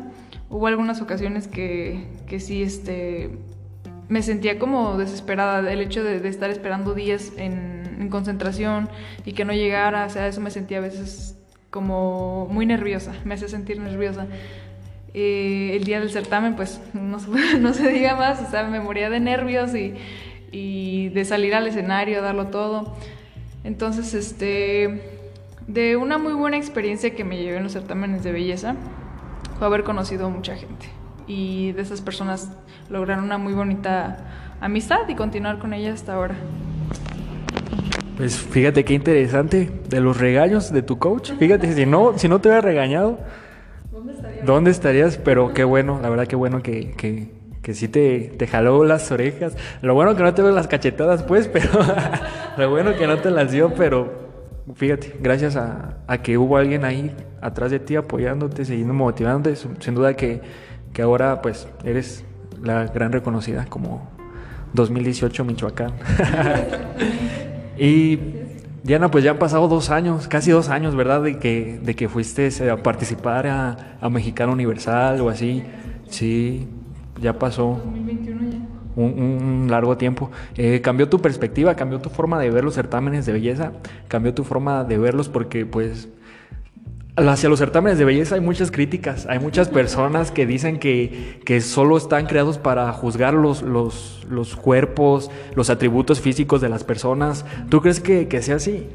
Hubo 0.49 0.67
algunas 0.67 1.01
ocasiones 1.01 1.47
que, 1.47 2.07
que 2.27 2.39
sí 2.39 2.63
este, 2.63 3.31
me 4.09 4.21
sentía 4.21 4.57
como 4.59 4.97
desesperada 4.97 5.71
el 5.71 5.81
hecho 5.81 6.03
de, 6.03 6.25
estar 6.27 6.49
esperando 6.49 6.93
días 6.93 7.33
en, 7.37 7.75
concentración 8.09 8.87
y 9.25 9.33
que 9.33 9.43
no 9.43 9.51
llegara, 9.51 10.05
o 10.05 10.09
sea, 10.09 10.27
eso 10.27 10.39
me 10.39 10.49
sentía 10.49 10.77
a 10.77 10.81
veces 10.81 11.35
como 11.69 12.47
muy 12.49 12.65
nerviosa, 12.65 13.11
me 13.25 13.33
hacía 13.33 13.49
sentir 13.49 13.81
nerviosa. 13.81 14.27
Eh, 15.13 15.75
el 15.75 15.83
día 15.83 15.99
del 15.99 16.09
certamen, 16.09 16.55
pues 16.55 16.79
no 16.93 17.19
se 17.73 17.89
diga 17.91 18.15
más, 18.15 18.41
o 18.41 18.49
sea, 18.49 18.63
me 18.63 18.79
moría 18.79 19.09
de 19.09 19.19
nervios 19.19 19.75
y 19.75 19.95
y 20.51 21.09
de 21.09 21.25
salir 21.25 21.55
al 21.55 21.67
escenario, 21.67 22.21
darlo 22.21 22.47
todo. 22.47 22.95
Entonces, 23.63 24.13
este, 24.13 25.01
de 25.67 25.97
una 25.97 26.17
muy 26.17 26.33
buena 26.33 26.57
experiencia 26.57 27.13
que 27.15 27.23
me 27.23 27.37
llevé 27.37 27.57
en 27.57 27.63
los 27.63 27.73
certámenes 27.73 28.23
de 28.23 28.31
belleza 28.31 28.75
fue 29.57 29.67
haber 29.67 29.83
conocido 29.83 30.29
mucha 30.29 30.55
gente. 30.55 30.87
Y 31.27 31.73
de 31.73 31.81
esas 31.81 32.01
personas 32.01 32.49
lograr 32.89 33.19
una 33.19 33.37
muy 33.37 33.53
bonita 33.53 34.17
amistad 34.61 35.07
y 35.09 35.15
continuar 35.15 35.59
con 35.59 35.73
ellas 35.73 35.95
hasta 35.95 36.13
ahora. 36.13 36.35
Pues 38.17 38.35
fíjate 38.35 38.83
qué 38.83 38.95
interesante 38.95 39.69
de 39.89 39.99
los 39.99 40.17
regaños 40.17 40.71
de 40.71 40.81
tu 40.81 40.97
coach. 40.97 41.33
Fíjate, 41.37 41.71
si 41.73 41.85
no, 41.85 42.17
si 42.17 42.27
no 42.27 42.41
te 42.41 42.47
hubiera 42.49 42.61
regañado, 42.61 43.19
¿dónde 44.43 44.71
estarías? 44.71 45.17
Pero 45.17 45.53
qué 45.53 45.63
bueno, 45.63 45.99
la 46.01 46.09
verdad 46.09 46.25
qué 46.25 46.35
bueno 46.35 46.63
que, 46.63 46.93
que, 46.93 47.36
que 47.67 47.73
sí 47.73 47.89
te, 47.89 48.31
te 48.37 48.47
jaló 48.47 48.85
las 48.85 49.11
orejas. 49.11 49.57
Lo 49.81 49.93
bueno 49.93 50.15
que 50.15 50.23
no 50.23 50.33
te 50.33 50.41
ves 50.41 50.55
las 50.55 50.69
cachetadas, 50.69 51.23
pues, 51.23 51.49
pero 51.53 51.67
lo 52.55 52.69
bueno 52.69 52.95
que 52.95 53.05
no 53.07 53.17
te 53.17 53.29
las 53.29 53.51
dio, 53.51 53.73
pero 53.73 54.09
fíjate, 54.73 55.17
gracias 55.19 55.57
a, 55.57 55.97
a, 56.07 56.19
que 56.19 56.37
hubo 56.37 56.55
alguien 56.55 56.85
ahí 56.85 57.13
atrás 57.41 57.69
de 57.71 57.79
ti 57.79 57.97
apoyándote, 57.97 58.63
siguiendo 58.63 58.93
motivándote, 58.93 59.57
sin 59.57 59.95
duda 59.95 60.13
que, 60.13 60.39
que 60.93 61.01
ahora 61.01 61.41
pues 61.41 61.67
eres 61.83 62.23
la 62.63 62.85
gran 62.85 63.11
reconocida 63.11 63.65
como 63.65 64.09
2018 64.71 65.43
Michoacán. 65.43 65.91
y 67.77 68.17
Diana, 68.81 69.11
pues 69.11 69.25
ya 69.25 69.31
han 69.31 69.39
pasado 69.39 69.67
dos 69.67 69.89
años, 69.89 70.29
casi 70.29 70.51
dos 70.51 70.69
años, 70.69 70.95
¿verdad? 70.95 71.21
De 71.21 71.37
que, 71.37 71.81
de 71.83 71.97
que 71.97 72.07
fuiste 72.07 72.49
a 72.69 72.77
participar 72.77 73.45
a, 73.45 73.97
a 73.99 74.09
Mexicano 74.09 74.53
Universal 74.53 75.19
o 75.19 75.27
así. 75.27 75.65
Sí, 76.09 76.69
ya 77.21 77.37
pasó. 77.37 77.81
Un, 78.95 79.67
largo 79.69 79.95
tiempo. 79.95 80.31
Eh, 80.55 80.81
cambió 80.81 81.07
tu 81.07 81.19
perspectiva, 81.19 81.75
cambió 81.75 81.99
tu 81.99 82.09
forma 82.09 82.39
de 82.39 82.49
ver 82.49 82.63
los 82.63 82.73
certámenes 82.73 83.27
de 83.27 83.33
belleza, 83.33 83.73
cambió 84.07 84.33
tu 84.33 84.43
forma 84.43 84.83
de 84.83 84.97
verlos 84.97 85.29
porque 85.29 85.67
pues 85.67 86.09
hacia 87.15 87.49
los 87.49 87.59
certámenes 87.59 87.97
de 87.97 88.05
belleza 88.05 88.35
hay 88.35 88.41
muchas 88.41 88.71
críticas, 88.71 89.25
hay 89.27 89.39
muchas 89.39 89.69
personas 89.69 90.31
que 90.31 90.45
dicen 90.45 90.79
que, 90.79 91.41
que 91.45 91.61
solo 91.61 91.97
están 91.97 92.27
creados 92.27 92.57
para 92.59 92.91
juzgar 92.93 93.33
los, 93.33 93.63
los, 93.63 94.25
los, 94.29 94.55
cuerpos, 94.55 95.31
los 95.55 95.69
atributos 95.69 96.21
físicos 96.21 96.61
de 96.61 96.69
las 96.69 96.83
personas. 96.83 97.45
¿Tú 97.69 97.81
crees 97.81 97.99
que, 97.99 98.27
que 98.27 98.41
sea 98.41 98.57
así? 98.57 98.87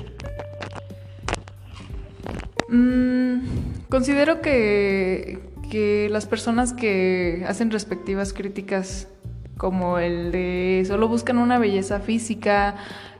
Mm, 2.68 3.40
considero 3.88 4.40
que, 4.40 5.40
que 5.72 6.10
las 6.10 6.26
personas 6.26 6.74
que 6.74 7.46
hacen 7.48 7.70
respectivas 7.70 8.34
críticas 8.34 9.08
como 9.56 9.98
el 9.98 10.30
de 10.30 10.84
solo 10.86 11.08
buscan 11.08 11.38
una 11.38 11.58
belleza 11.58 11.98
física, 11.98 12.74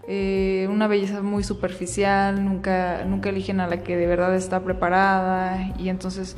eh, 0.07 0.69
una 0.71 0.87
belleza 0.87 1.23
muy 1.23 1.45
superficial, 1.45 2.45
nunca, 2.45 3.07
nunca 3.07 3.31
eligen 3.31 3.61
a 3.61 3.69
la 3.69 3.79
que 3.79 3.97
de 3.97 4.07
verdad 4.07 4.35
está 4.35 4.61
preparada 4.61 5.73
y 5.79 5.89
entonces, 5.89 6.37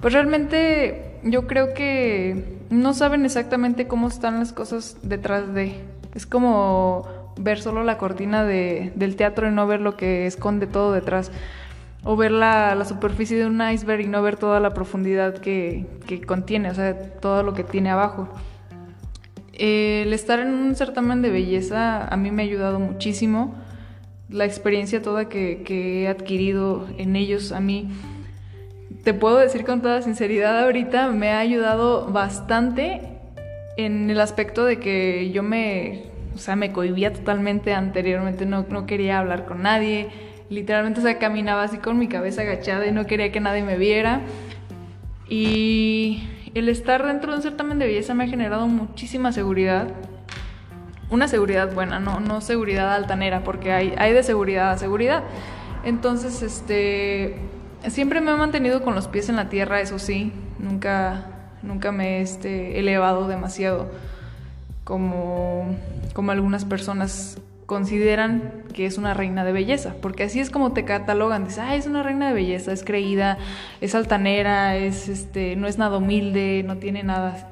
pues 0.00 0.14
realmente 0.14 1.20
yo 1.22 1.46
creo 1.46 1.74
que 1.74 2.56
no 2.70 2.94
saben 2.94 3.26
exactamente 3.26 3.86
cómo 3.86 4.08
están 4.08 4.38
las 4.38 4.54
cosas 4.54 4.96
detrás 5.02 5.52
de. 5.52 5.74
Es 6.14 6.24
como 6.24 7.06
ver 7.36 7.60
solo 7.60 7.84
la 7.84 7.98
cortina 7.98 8.42
de, 8.44 8.90
del 8.94 9.16
teatro 9.16 9.46
y 9.46 9.50
no 9.50 9.66
ver 9.66 9.82
lo 9.82 9.98
que 9.98 10.24
esconde 10.24 10.66
todo 10.66 10.92
detrás 10.92 11.30
o 12.04 12.16
ver 12.16 12.32
la, 12.32 12.74
la, 12.74 12.84
superficie 12.84 13.36
de 13.36 13.46
un 13.46 13.62
iceberg 13.62 14.00
y 14.00 14.06
no 14.06 14.22
ver 14.22 14.36
toda 14.36 14.58
la 14.60 14.74
profundidad 14.74 15.38
que, 15.38 15.86
que 16.06 16.20
contiene, 16.20 16.70
o 16.70 16.74
sea, 16.74 16.98
todo 17.20 17.42
lo 17.42 17.54
que 17.54 17.64
tiene 17.64 17.90
abajo. 17.90 18.28
el 19.52 20.12
estar 20.12 20.40
en 20.40 20.48
un 20.48 20.74
certamen 20.74 21.22
de 21.22 21.30
belleza 21.30 22.06
a 22.08 22.16
mí 22.16 22.30
me 22.30 22.42
ha 22.42 22.46
ayudado 22.46 22.80
muchísimo. 22.80 23.54
La 24.28 24.44
experiencia 24.46 25.02
toda 25.02 25.28
que, 25.28 25.62
que 25.62 26.04
he 26.04 26.08
adquirido 26.08 26.88
en 26.98 27.16
ellos 27.16 27.52
a 27.52 27.60
mí, 27.60 27.90
te 29.04 29.14
puedo 29.14 29.36
decir 29.38 29.64
con 29.64 29.82
toda 29.82 30.02
sinceridad 30.02 30.64
ahorita, 30.64 31.08
me 31.08 31.30
ha 31.30 31.38
ayudado 31.38 32.06
bastante 32.10 33.12
en 33.76 34.10
el 34.10 34.20
aspecto 34.20 34.64
de 34.64 34.78
que 34.78 35.30
yo 35.32 35.42
me, 35.42 36.04
o 36.34 36.38
sea, 36.38 36.56
me 36.56 36.72
cohibía 36.72 37.12
totalmente 37.12 37.74
anteriormente, 37.74 38.46
no, 38.46 38.64
no 38.68 38.86
quería 38.86 39.18
hablar 39.18 39.44
con 39.44 39.62
nadie, 39.62 40.08
Literalmente, 40.52 41.00
o 41.00 41.02
sea, 41.02 41.18
caminaba 41.18 41.62
así 41.62 41.78
con 41.78 41.98
mi 41.98 42.08
cabeza 42.08 42.42
agachada 42.42 42.86
y 42.86 42.92
no 42.92 43.06
quería 43.06 43.32
que 43.32 43.40
nadie 43.40 43.62
me 43.62 43.78
viera. 43.78 44.20
Y 45.26 46.28
el 46.54 46.68
estar 46.68 47.06
dentro 47.06 47.30
de 47.30 47.38
un 47.38 47.42
certamen 47.42 47.78
de 47.78 47.86
belleza 47.86 48.12
me 48.12 48.24
ha 48.24 48.26
generado 48.26 48.66
muchísima 48.66 49.32
seguridad. 49.32 49.88
Una 51.08 51.26
seguridad 51.26 51.72
buena, 51.72 52.00
no, 52.00 52.20
no 52.20 52.42
seguridad 52.42 52.94
altanera, 52.94 53.44
porque 53.44 53.72
hay, 53.72 53.94
hay 53.96 54.12
de 54.12 54.22
seguridad 54.22 54.70
a 54.72 54.76
seguridad. 54.76 55.22
Entonces, 55.84 56.42
este, 56.42 57.36
siempre 57.88 58.20
me 58.20 58.32
he 58.32 58.36
mantenido 58.36 58.82
con 58.82 58.94
los 58.94 59.08
pies 59.08 59.30
en 59.30 59.36
la 59.36 59.48
tierra, 59.48 59.80
eso 59.80 59.98
sí, 59.98 60.34
nunca, 60.58 61.24
nunca 61.62 61.92
me 61.92 62.18
he 62.18 62.20
este, 62.20 62.78
elevado 62.78 63.26
demasiado 63.26 63.90
como, 64.84 65.78
como 66.12 66.30
algunas 66.30 66.66
personas 66.66 67.38
consideran 67.72 68.52
que 68.74 68.84
es 68.84 68.98
una 68.98 69.14
reina 69.14 69.44
de 69.44 69.52
belleza, 69.52 69.94
porque 70.02 70.24
así 70.24 70.40
es 70.40 70.50
como 70.50 70.74
te 70.74 70.84
catalogan, 70.84 71.44
dices, 71.44 71.60
ah, 71.60 71.74
es 71.74 71.86
una 71.86 72.02
reina 72.02 72.28
de 72.28 72.34
belleza, 72.34 72.70
es 72.70 72.84
creída, 72.84 73.38
es 73.80 73.94
altanera, 73.94 74.76
es 74.76 75.08
este, 75.08 75.56
no 75.56 75.66
es 75.66 75.78
nada 75.78 75.96
humilde, 75.96 76.64
no 76.66 76.76
tiene 76.76 77.02
nada 77.02 77.48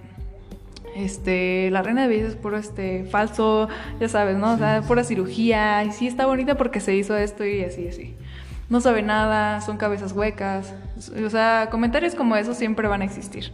este, 0.95 1.71
la 1.71 1.81
reina 1.81 2.03
de 2.03 2.09
belleza 2.09 2.29
es 2.29 2.37
puro 2.37 2.59
este 2.59 3.05
falso, 3.05 3.71
ya 3.99 4.11
sabes, 4.11 4.37
¿no? 4.37 4.53
O 4.53 4.59
sea, 4.59 4.83
pura 4.83 5.05
cirugía, 5.05 5.85
y 5.85 5.93
sí 5.93 6.07
está 6.07 6.27
bonita 6.27 6.59
porque 6.59 6.81
se 6.81 6.95
hizo 6.95 7.17
esto 7.17 7.47
y 7.47 7.65
así, 7.65 7.89
así. 7.89 8.15
No 8.69 8.83
sabe 8.83 9.01
nada, 9.01 9.63
son 9.63 9.79
cabezas 9.79 10.13
huecas. 10.13 10.75
O 11.25 11.31
sea, 11.31 11.69
comentarios 11.71 12.15
como 12.15 12.37
esos 12.37 12.59
siempre 12.59 12.89
van 12.89 13.01
a 13.01 13.07
existir. 13.07 13.53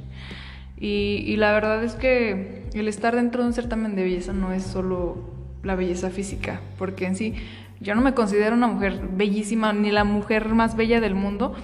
Y, 0.77 1.23
y 1.29 1.37
la 1.37 1.53
verdad 1.53 1.85
es 1.85 1.95
que 1.95 2.65
el 2.75 2.89
estar 2.89 3.15
dentro 3.15 3.43
de 3.43 3.51
un 3.51 3.55
certamen 3.55 3.95
de 3.95 4.03
belleza 4.03 4.33
no 4.33 4.53
es 4.53 4.65
solo 4.65 5.36
la 5.67 5.75
belleza 5.75 6.11
física, 6.11 6.61
porque 6.79 7.07
en 7.07 7.17
sí 7.17 7.35
yo 7.81 7.95
no 7.95 8.01
me 8.01 8.15
considero 8.15 8.57
una 8.57 8.69
mujer 8.69 9.01
bellísima 9.13 9.73
ni 9.73 9.91
la 9.91 10.05
mujer 10.05 10.49
más 10.49 10.77
bella 10.77 11.01
del 11.01 11.15
mundo, 11.15 11.55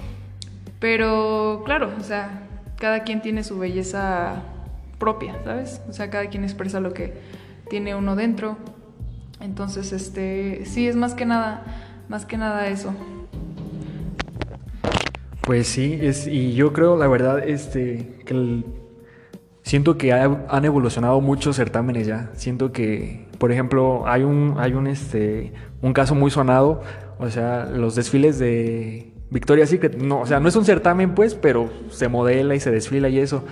Pero 0.79 1.63
claro, 1.65 1.93
o 1.99 2.03
sea, 2.03 2.49
cada 2.77 3.05
quien 3.05 3.23
tiene 3.23 3.45
su 3.45 3.57
belleza 3.57 4.43
propia, 4.99 5.37
¿sabes? 5.45 5.81
O 5.89 5.93
sea, 5.93 6.11
cada 6.11 6.27
quien 6.27 6.43
expresa 6.43 6.81
lo 6.81 6.93
que 6.93 7.15
tiene 7.71 7.95
uno 7.95 8.17
dentro. 8.17 8.57
Entonces, 9.41 9.93
este, 9.93 10.65
sí, 10.67 10.89
es 10.89 10.97
más 10.97 11.15
que 11.15 11.25
nada, 11.25 11.63
más 12.09 12.27
que 12.27 12.37
nada 12.37 12.67
eso. 12.67 12.93
Pues 15.43 15.69
sí, 15.69 15.99
es, 16.01 16.27
y 16.27 16.55
yo 16.55 16.73
creo, 16.73 16.97
la 16.97 17.07
verdad, 17.07 17.49
este, 17.49 18.19
siento 19.63 19.97
que 19.97 20.13
han 20.13 20.65
evolucionado 20.65 21.21
muchos 21.21 21.57
certámenes 21.57 22.07
ya. 22.07 22.31
Siento 22.35 22.73
que, 22.73 23.27
por 23.43 23.51
ejemplo, 23.51 24.05
hay 24.07 24.23
un, 24.23 24.55
hay 24.57 24.73
un, 24.73 24.87
este, 24.87 25.53
un 25.81 25.93
caso 25.93 26.15
muy 26.15 26.31
sonado, 26.31 26.81
o 27.19 27.29
sea, 27.29 27.65
los 27.65 27.97
desfiles 27.97 28.39
de 28.39 29.11
Victoria 29.31 29.67
Secret, 29.67 29.97
no, 30.01 30.21
o 30.21 30.27
sea, 30.27 30.39
no 30.39 30.49
es 30.49 30.55
un 30.55 30.65
certamen 30.65 31.17
pues, 31.17 31.35
pero 31.35 31.69
se 31.91 32.07
modela 32.07 32.55
y 32.55 32.61
se 32.61 32.71
desfila 32.71 33.09
y 33.09 33.19
eso. 33.19 33.43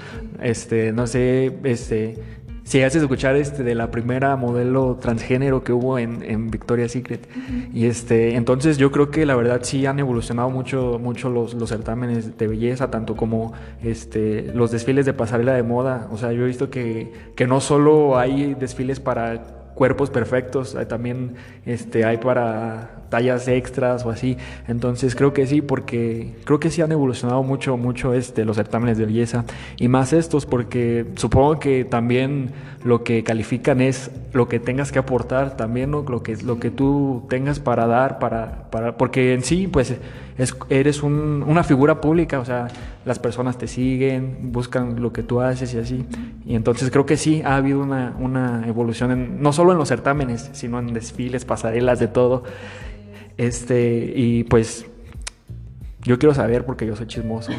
Este, 0.41 0.93
no 0.93 1.09
sé, 1.09 1.59
este, 1.65 2.21
si 2.63 2.81
haces 2.83 3.03
escuchar 3.03 3.35
este 3.35 3.65
de 3.65 3.75
la 3.75 3.91
primera 3.91 4.37
modelo 4.37 4.97
transgénero 5.01 5.65
que 5.65 5.73
hubo 5.73 5.99
en, 5.99 6.23
en 6.23 6.53
Victoria's 6.53 6.93
Secret. 6.93 7.29
Y 7.75 7.87
este, 7.87 8.37
entonces 8.37 8.79
yo 8.79 8.93
creo 8.93 9.11
que 9.11 9.27
la 9.27 9.35
verdad 9.35 9.59
sí 9.65 9.87
han 9.87 9.99
evolucionado 9.99 10.51
mucho, 10.51 11.01
mucho 11.01 11.31
los, 11.31 11.55
los 11.55 11.69
certámenes 11.69 12.39
de 12.39 12.47
belleza, 12.47 12.93
tanto 12.93 13.17
como 13.17 13.55
este, 13.83 14.53
los 14.55 14.71
desfiles 14.71 15.05
de 15.05 15.15
pasarela 15.15 15.53
de 15.55 15.65
moda. 15.65 16.07
O 16.13 16.17
sea, 16.17 16.31
yo 16.31 16.45
he 16.45 16.47
visto 16.47 16.71
que, 16.71 17.13
que 17.35 17.49
no 17.49 17.61
solo 17.61 18.17
hay 18.17 18.55
desfiles 18.55 19.01
para 19.01 19.60
cuerpos 19.81 20.11
perfectos, 20.11 20.77
también 20.91 21.37
este, 21.65 22.05
hay 22.05 22.19
para 22.19 23.01
tallas 23.09 23.49
extras 23.49 24.05
o 24.05 24.11
así. 24.11 24.37
Entonces 24.69 25.15
creo 25.15 25.33
que 25.33 25.47
sí, 25.47 25.63
porque 25.63 26.35
creo 26.45 26.61
que 26.61 26.69
sí 26.69 26.83
han 26.83 26.93
evolucionado 26.93 27.43
mucho, 27.43 27.79
mucho 27.79 28.13
este, 28.13 28.45
los 28.45 28.57
certámenes 28.57 28.99
de 28.99 29.07
belleza 29.07 29.47
y 29.79 29.89
más 29.89 30.13
estos, 30.13 30.45
porque 30.45 31.07
supongo 31.17 31.59
que 31.59 31.87
también 31.87 32.51
lo 32.85 33.05
que 33.05 33.25
califican 33.25 33.81
es 33.81 34.11
lo 34.35 34.51
que 34.51 34.61
tengas 34.61 34.93
que 34.93 34.99
aportar, 34.99 35.57
también 35.57 35.93
lo, 35.93 36.23
que, 36.23 36.37
lo 36.37 36.61
que 36.61 36.71
tú 36.71 37.25
tengas 37.31 37.59
para 37.59 37.87
dar, 37.87 38.19
para, 38.19 38.71
para 38.71 38.99
porque 38.99 39.33
en 39.33 39.43
sí, 39.43 39.67
pues 39.67 39.97
eres 40.69 41.03
una 41.03 41.65
figura 41.65 42.03
pública, 42.03 42.39
o 42.39 42.45
sea, 42.45 42.69
las 43.11 43.19
personas 43.19 43.59
te 43.59 43.67
siguen, 43.67 44.53
buscan 44.53 45.03
lo 45.03 45.13
que 45.13 45.25
tú 45.25 45.41
haces 45.41 45.75
y 45.75 45.79
así. 45.79 46.07
Y 46.47 46.55
entonces 46.55 46.93
creo 46.93 47.07
que 47.07 47.17
sí 47.17 47.43
ha 47.45 47.57
habido 47.57 47.81
una, 47.81 48.15
una 48.21 48.63
evolución, 48.69 49.43
no 49.43 49.53
solo 49.53 49.73
en 49.73 49.79
los 49.79 49.89
certámenes, 49.89 50.49
sino 50.53 50.79
en 50.79 50.95
desfiles, 50.95 51.45
pasarelas, 51.45 51.99
de 51.99 52.07
todo. 52.07 52.45
Este, 53.37 54.13
y 54.15 54.45
pues 54.45 54.87
yo 56.03 56.21
quiero 56.21 56.37
saber 56.37 56.65
porque 56.65 56.87
yo 56.87 56.95
soy 56.95 57.09
chismoso. 57.09 57.51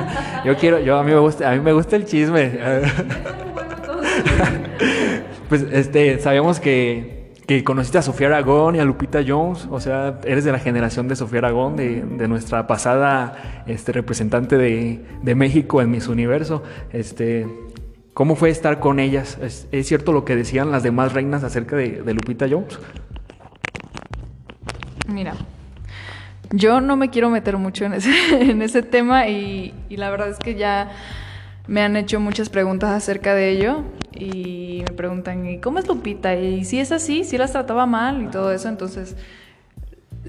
yo 0.44 0.56
quiero, 0.56 0.80
yo 0.80 0.98
a 0.98 1.04
mí 1.04 1.12
me 1.12 1.20
gusta, 1.20 1.52
a 1.52 1.54
mí 1.54 1.60
me 1.60 1.72
gusta 1.72 1.94
el 1.94 2.04
chisme. 2.04 2.58
pues 5.48 5.64
este, 5.70 6.18
sabemos 6.18 6.58
que 6.58 7.15
que 7.46 7.62
conociste 7.62 7.98
a 7.98 8.02
Sofía 8.02 8.26
Aragón 8.26 8.74
y 8.74 8.80
a 8.80 8.84
Lupita 8.84 9.20
Jones, 9.26 9.68
o 9.70 9.80
sea, 9.80 10.18
eres 10.24 10.44
de 10.44 10.50
la 10.50 10.58
generación 10.58 11.06
de 11.06 11.14
Sofía 11.14 11.38
Aragón, 11.38 11.76
de, 11.76 12.02
nuestra 12.28 12.66
pasada 12.66 13.62
este, 13.66 13.92
representante 13.92 14.58
de, 14.58 15.34
México 15.34 15.80
en 15.80 15.90
Miss 15.90 16.08
Universo. 16.08 16.64
Este, 16.92 17.46
¿Cómo 18.14 18.34
fue 18.34 18.50
estar 18.50 18.80
con 18.80 18.98
ellas? 18.98 19.38
¿Es, 19.40 19.86
cierto 19.86 20.12
lo 20.12 20.24
que 20.24 20.34
decían 20.34 20.72
las 20.72 20.82
demás 20.82 21.12
reinas 21.12 21.44
acerca 21.44 21.76
de, 21.76 22.02
Lupita 22.12 22.46
Jones? 22.50 22.80
Mira, 25.06 25.34
yo 26.50 26.80
no 26.80 26.96
me 26.96 27.10
quiero 27.10 27.30
meter 27.30 27.56
mucho 27.58 27.84
en 27.84 27.92
ese, 27.92 28.82
tema 28.90 29.28
y 29.28 29.72
la 29.90 30.10
verdad 30.10 30.30
es 30.30 30.38
que 30.38 30.56
ya 30.56 30.90
me 31.68 31.82
han 31.82 31.96
hecho 31.96 32.18
muchas 32.18 32.48
preguntas 32.48 32.90
acerca 32.90 33.34
de 33.34 33.50
ello 33.50 33.84
y 34.18 34.82
me 34.88 34.94
preguntan, 34.94 35.46
¿y 35.46 35.58
cómo 35.58 35.78
es 35.78 35.86
Lupita? 35.86 36.34
Y 36.34 36.64
si 36.64 36.80
es 36.80 36.92
así, 36.92 37.24
si 37.24 37.38
las 37.38 37.52
trataba 37.52 37.86
mal 37.86 38.22
y 38.22 38.26
todo 38.26 38.52
eso, 38.52 38.68
entonces, 38.68 39.16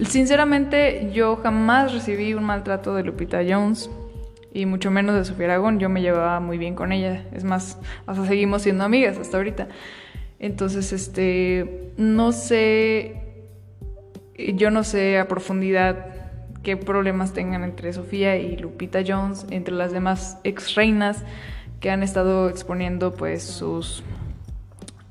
sinceramente 0.03 1.11
yo 1.13 1.37
jamás 1.37 1.93
recibí 1.93 2.33
un 2.33 2.43
maltrato 2.43 2.93
de 2.95 3.03
Lupita 3.03 3.41
Jones 3.47 3.89
y 4.53 4.65
mucho 4.65 4.91
menos 4.91 5.15
de 5.15 5.25
Sofía 5.25 5.45
Aragón, 5.45 5.79
yo 5.79 5.89
me 5.89 6.01
llevaba 6.01 6.39
muy 6.39 6.57
bien 6.57 6.75
con 6.75 6.91
ella, 6.91 7.25
es 7.33 7.43
más, 7.43 7.77
hasta 8.05 8.25
seguimos 8.25 8.63
siendo 8.63 8.83
amigas 8.83 9.17
hasta 9.17 9.37
ahorita. 9.37 9.67
Entonces, 10.39 10.93
este, 10.93 11.91
no 11.97 12.31
sé, 12.31 13.21
yo 14.55 14.71
no 14.71 14.83
sé 14.83 15.19
a 15.19 15.27
profundidad 15.27 16.05
qué 16.63 16.77
problemas 16.77 17.33
tengan 17.33 17.63
entre 17.63 17.93
Sofía 17.93 18.35
y 18.37 18.57
Lupita 18.57 18.99
Jones, 19.07 19.45
entre 19.49 19.73
las 19.73 19.91
demás 19.91 20.37
ex 20.43 20.75
reinas 20.75 21.23
que 21.79 21.89
han 21.89 22.03
estado 22.03 22.49
exponiendo 22.49 23.13
pues 23.13 23.43
sus, 23.43 24.03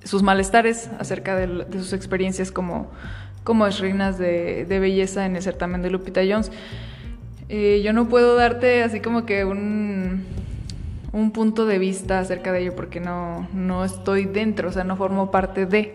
sus 0.05 0.23
malestares 0.23 0.91
acerca 0.99 1.37
de, 1.37 1.67
sus 1.73 1.93
experiencias 1.93 2.51
como, 2.51 2.91
como 3.45 3.67
ex 3.67 3.79
reinas 3.79 4.19
de, 4.19 4.67
belleza 4.69 5.27
en 5.27 5.37
el 5.37 5.43
certamen 5.43 5.83
de 5.83 5.91
Lupita 5.91 6.23
Jones. 6.29 6.51
Eh, 7.49 7.83
yo 7.85 7.93
no 7.93 8.09
puedo 8.09 8.35
darte 8.35 8.83
así 8.83 9.01
como 9.01 9.25
que 9.25 9.45
un, 9.45 10.25
un 11.13 11.31
punto 11.31 11.65
de 11.67 11.79
vista 11.79 12.19
acerca 12.19 12.53
de 12.53 12.63
ello 12.63 12.77
porque 12.77 13.01
no, 13.01 13.49
no 13.55 13.85
estoy 13.85 14.25
dentro, 14.25 14.69
o 14.69 14.73
sea, 14.73 14.85
no 14.85 14.97
formo 14.97 15.31
parte 15.31 15.67
de. 15.67 15.95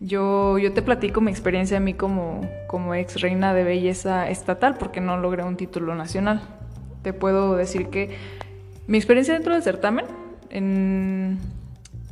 Yo, 0.00 0.58
yo 0.58 0.72
te 0.74 0.82
platico 0.82 1.22
mi 1.22 1.30
experiencia 1.30 1.78
a 1.78 1.80
mí 1.80 1.94
como, 1.94 2.42
como 2.66 2.94
ex 2.94 3.20
reina 3.22 3.54
de 3.54 3.64
belleza 3.64 4.28
estatal 4.28 4.76
porque 4.78 5.00
no 5.00 5.16
logré 5.16 5.44
un 5.44 5.56
título 5.56 5.94
nacional. 5.94 6.42
Te 7.02 7.12
puedo 7.14 7.56
decir 7.56 7.88
que 7.88 8.16
mi 8.86 8.98
experiencia 8.98 9.34
dentro 9.34 9.54
del 9.54 9.62
certamen 9.62 10.04
en, 10.50 11.38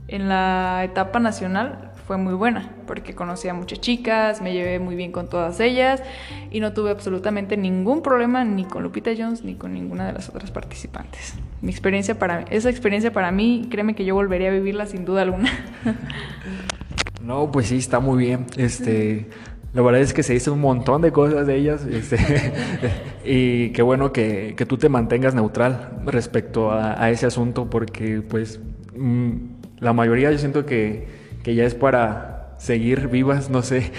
en 0.08 0.28
la 0.28 0.82
etapa 0.84 1.18
nacional 1.18 1.92
fue 2.06 2.16
muy 2.16 2.34
buena 2.34 2.70
porque 2.86 3.14
conocí 3.14 3.48
a 3.48 3.54
muchas 3.54 3.80
chicas, 3.80 4.42
me 4.42 4.52
llevé 4.52 4.78
muy 4.78 4.96
bien 4.96 5.12
con 5.12 5.28
todas 5.28 5.60
ellas 5.60 6.02
y 6.50 6.60
no 6.60 6.72
tuve 6.72 6.90
absolutamente 6.90 7.56
ningún 7.56 8.02
problema 8.02 8.44
ni 8.44 8.64
con 8.64 8.82
Lupita 8.82 9.12
Jones 9.16 9.44
ni 9.44 9.54
con 9.54 9.72
ninguna 9.72 10.06
de 10.06 10.12
las 10.12 10.28
otras 10.28 10.50
participantes. 10.50 11.34
Mi 11.60 11.70
experiencia 11.70 12.18
para 12.18 12.42
esa 12.50 12.70
experiencia 12.70 13.12
para 13.12 13.30
mí, 13.30 13.68
créeme 13.70 13.94
que 13.94 14.04
yo 14.04 14.14
volvería 14.14 14.48
a 14.48 14.52
vivirla 14.52 14.86
sin 14.86 15.04
duda 15.04 15.22
alguna. 15.22 15.50
No, 17.22 17.52
pues 17.52 17.68
sí, 17.68 17.76
está 17.76 18.00
muy 18.00 18.24
bien. 18.24 18.46
Este, 18.56 19.30
la 19.74 19.80
verdad 19.82 20.02
es 20.02 20.12
que 20.12 20.22
se 20.22 20.34
dice 20.34 20.50
un 20.50 20.60
montón 20.60 21.00
de 21.02 21.12
cosas 21.12 21.46
de 21.46 21.56
ellas. 21.56 21.86
Este, 21.90 22.18
y 23.24 23.70
qué 23.70 23.82
bueno 23.82 24.12
que, 24.12 24.54
tú 24.68 24.76
te 24.76 24.88
mantengas 24.88 25.34
neutral 25.34 26.02
respecto 26.06 26.72
a, 26.72 27.10
ese 27.10 27.26
asunto, 27.26 27.70
porque 27.70 28.22
pues 28.22 28.60
mm, 28.96 29.30
la 29.78 29.92
mayoría 29.92 30.30
yo 30.30 30.38
siento 30.38 30.66
que, 30.66 31.06
que 31.42 31.54
ya 31.54 31.64
es 31.64 31.74
para 31.74 32.54
seguir 32.58 33.08
vivas, 33.08 33.50
no 33.50 33.62
sé. 33.62 33.90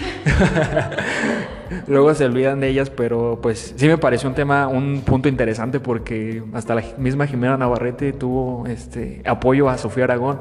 Luego 1.86 2.14
se 2.14 2.24
olvidan 2.24 2.60
de 2.60 2.68
ellas, 2.68 2.90
pero 2.90 3.38
pues 3.42 3.74
sí 3.76 3.86
me 3.86 3.98
pareció 3.98 4.28
un 4.28 4.34
tema, 4.34 4.68
un 4.68 5.02
punto 5.04 5.28
interesante 5.28 5.80
porque 5.80 6.42
hasta 6.52 6.74
la 6.74 6.82
misma 6.98 7.26
Jimena 7.26 7.56
Navarrete 7.56 8.12
tuvo 8.12 8.66
este 8.66 9.22
apoyo 9.24 9.68
a 9.68 9.76
Sofía 9.78 10.04
Aragón. 10.04 10.40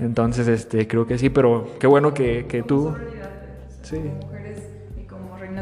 Entonces, 0.00 0.48
este, 0.48 0.86
creo 0.86 1.06
que 1.06 1.16
sí, 1.18 1.30
pero 1.30 1.68
qué 1.78 1.86
bueno 1.86 2.12
que, 2.12 2.46
que 2.46 2.62
tú... 2.62 2.94
Sí. 3.82 3.98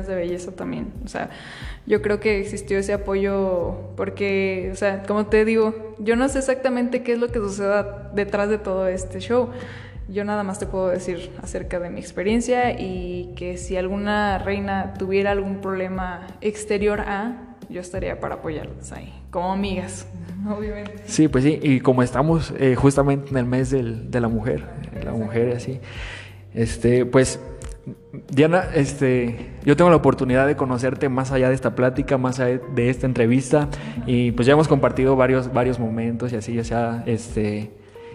De 0.03 0.15
belleza 0.15 0.53
también. 0.53 0.93
O 1.05 1.09
sea, 1.09 1.31
yo 1.87 2.03
creo 2.03 2.21
que 2.21 2.41
existió 2.41 2.79
ese 2.79 2.93
apoyo 2.93 3.93
porque, 3.97 4.71
o 4.73 4.77
sea, 4.77 5.03
como 5.03 5.27
te 5.27 5.45
digo, 5.45 5.95
yo 5.99 6.17
no 6.17 6.29
sé 6.29 6.39
exactamente 6.39 7.03
qué 7.03 7.13
es 7.13 7.19
lo 7.19 7.29
que 7.29 7.39
suceda 7.39 8.11
detrás 8.15 8.49
de 8.49 8.59
todo 8.59 8.89
este 8.89 9.21
show. 9.21 9.51
Yo 10.09 10.25
nada 10.25 10.43
más 10.43 10.59
te 10.59 10.67
puedo 10.67 10.89
decir 10.89 11.31
acerca 11.43 11.81
de 11.81 11.89
mi 11.89 12.01
experiencia 12.01 12.79
y 12.79 13.33
que 13.37 13.57
si 13.57 13.77
alguna 13.77 14.39
reina 14.39 14.95
tuviera 14.99 15.31
algún 15.31 15.61
problema 15.61 16.27
exterior 16.43 17.01
a, 17.01 17.57
yo 17.71 17.81
estaría 17.81 18.21
para 18.21 18.37
apoyarlas 18.37 18.93
ahí, 18.93 19.13
como 19.31 19.53
amigas. 19.53 20.07
obviamente. 20.49 21.03
Sí, 21.07 21.29
pues 21.29 21.45
sí, 21.45 21.59
y 21.63 21.81
como 21.81 22.03
estamos 22.03 22.53
eh, 22.59 22.75
justamente 22.75 23.31
en 23.31 23.37
el 23.37 23.47
mes 23.47 23.71
del, 23.71 24.11
de 24.11 24.21
la 24.21 24.29
mujer, 24.29 24.65
la 25.03 25.13
mujer 25.13 25.49
y 25.49 25.53
así, 25.53 25.81
este, 26.53 27.07
pues 27.07 27.41
Diana, 28.31 28.65
este, 28.75 29.53
yo 29.65 29.77
tengo 29.77 29.91
la 29.91 29.97
oportunidad 29.97 30.47
de 30.47 30.57
conocerte 30.57 31.09
más 31.09 31.33
allá 31.33 31.49
de 31.49 31.55
esta 31.55 31.75
plática, 31.75 32.17
más 32.19 32.41
allá 32.41 32.61
de 32.75 32.91
esta 32.91 33.07
entrevista, 33.07 33.69
y 34.07 34.33
pues 34.33 34.47
ya 34.47 34.55
hemos 34.55 34.69
compartido 34.69 35.17
varios, 35.17 35.53
varios 35.53 35.79
momentos 35.79 36.33
y 36.33 36.37
así, 36.37 36.55
ya 36.55 36.65
sea, 36.65 37.03
este, 37.07 37.71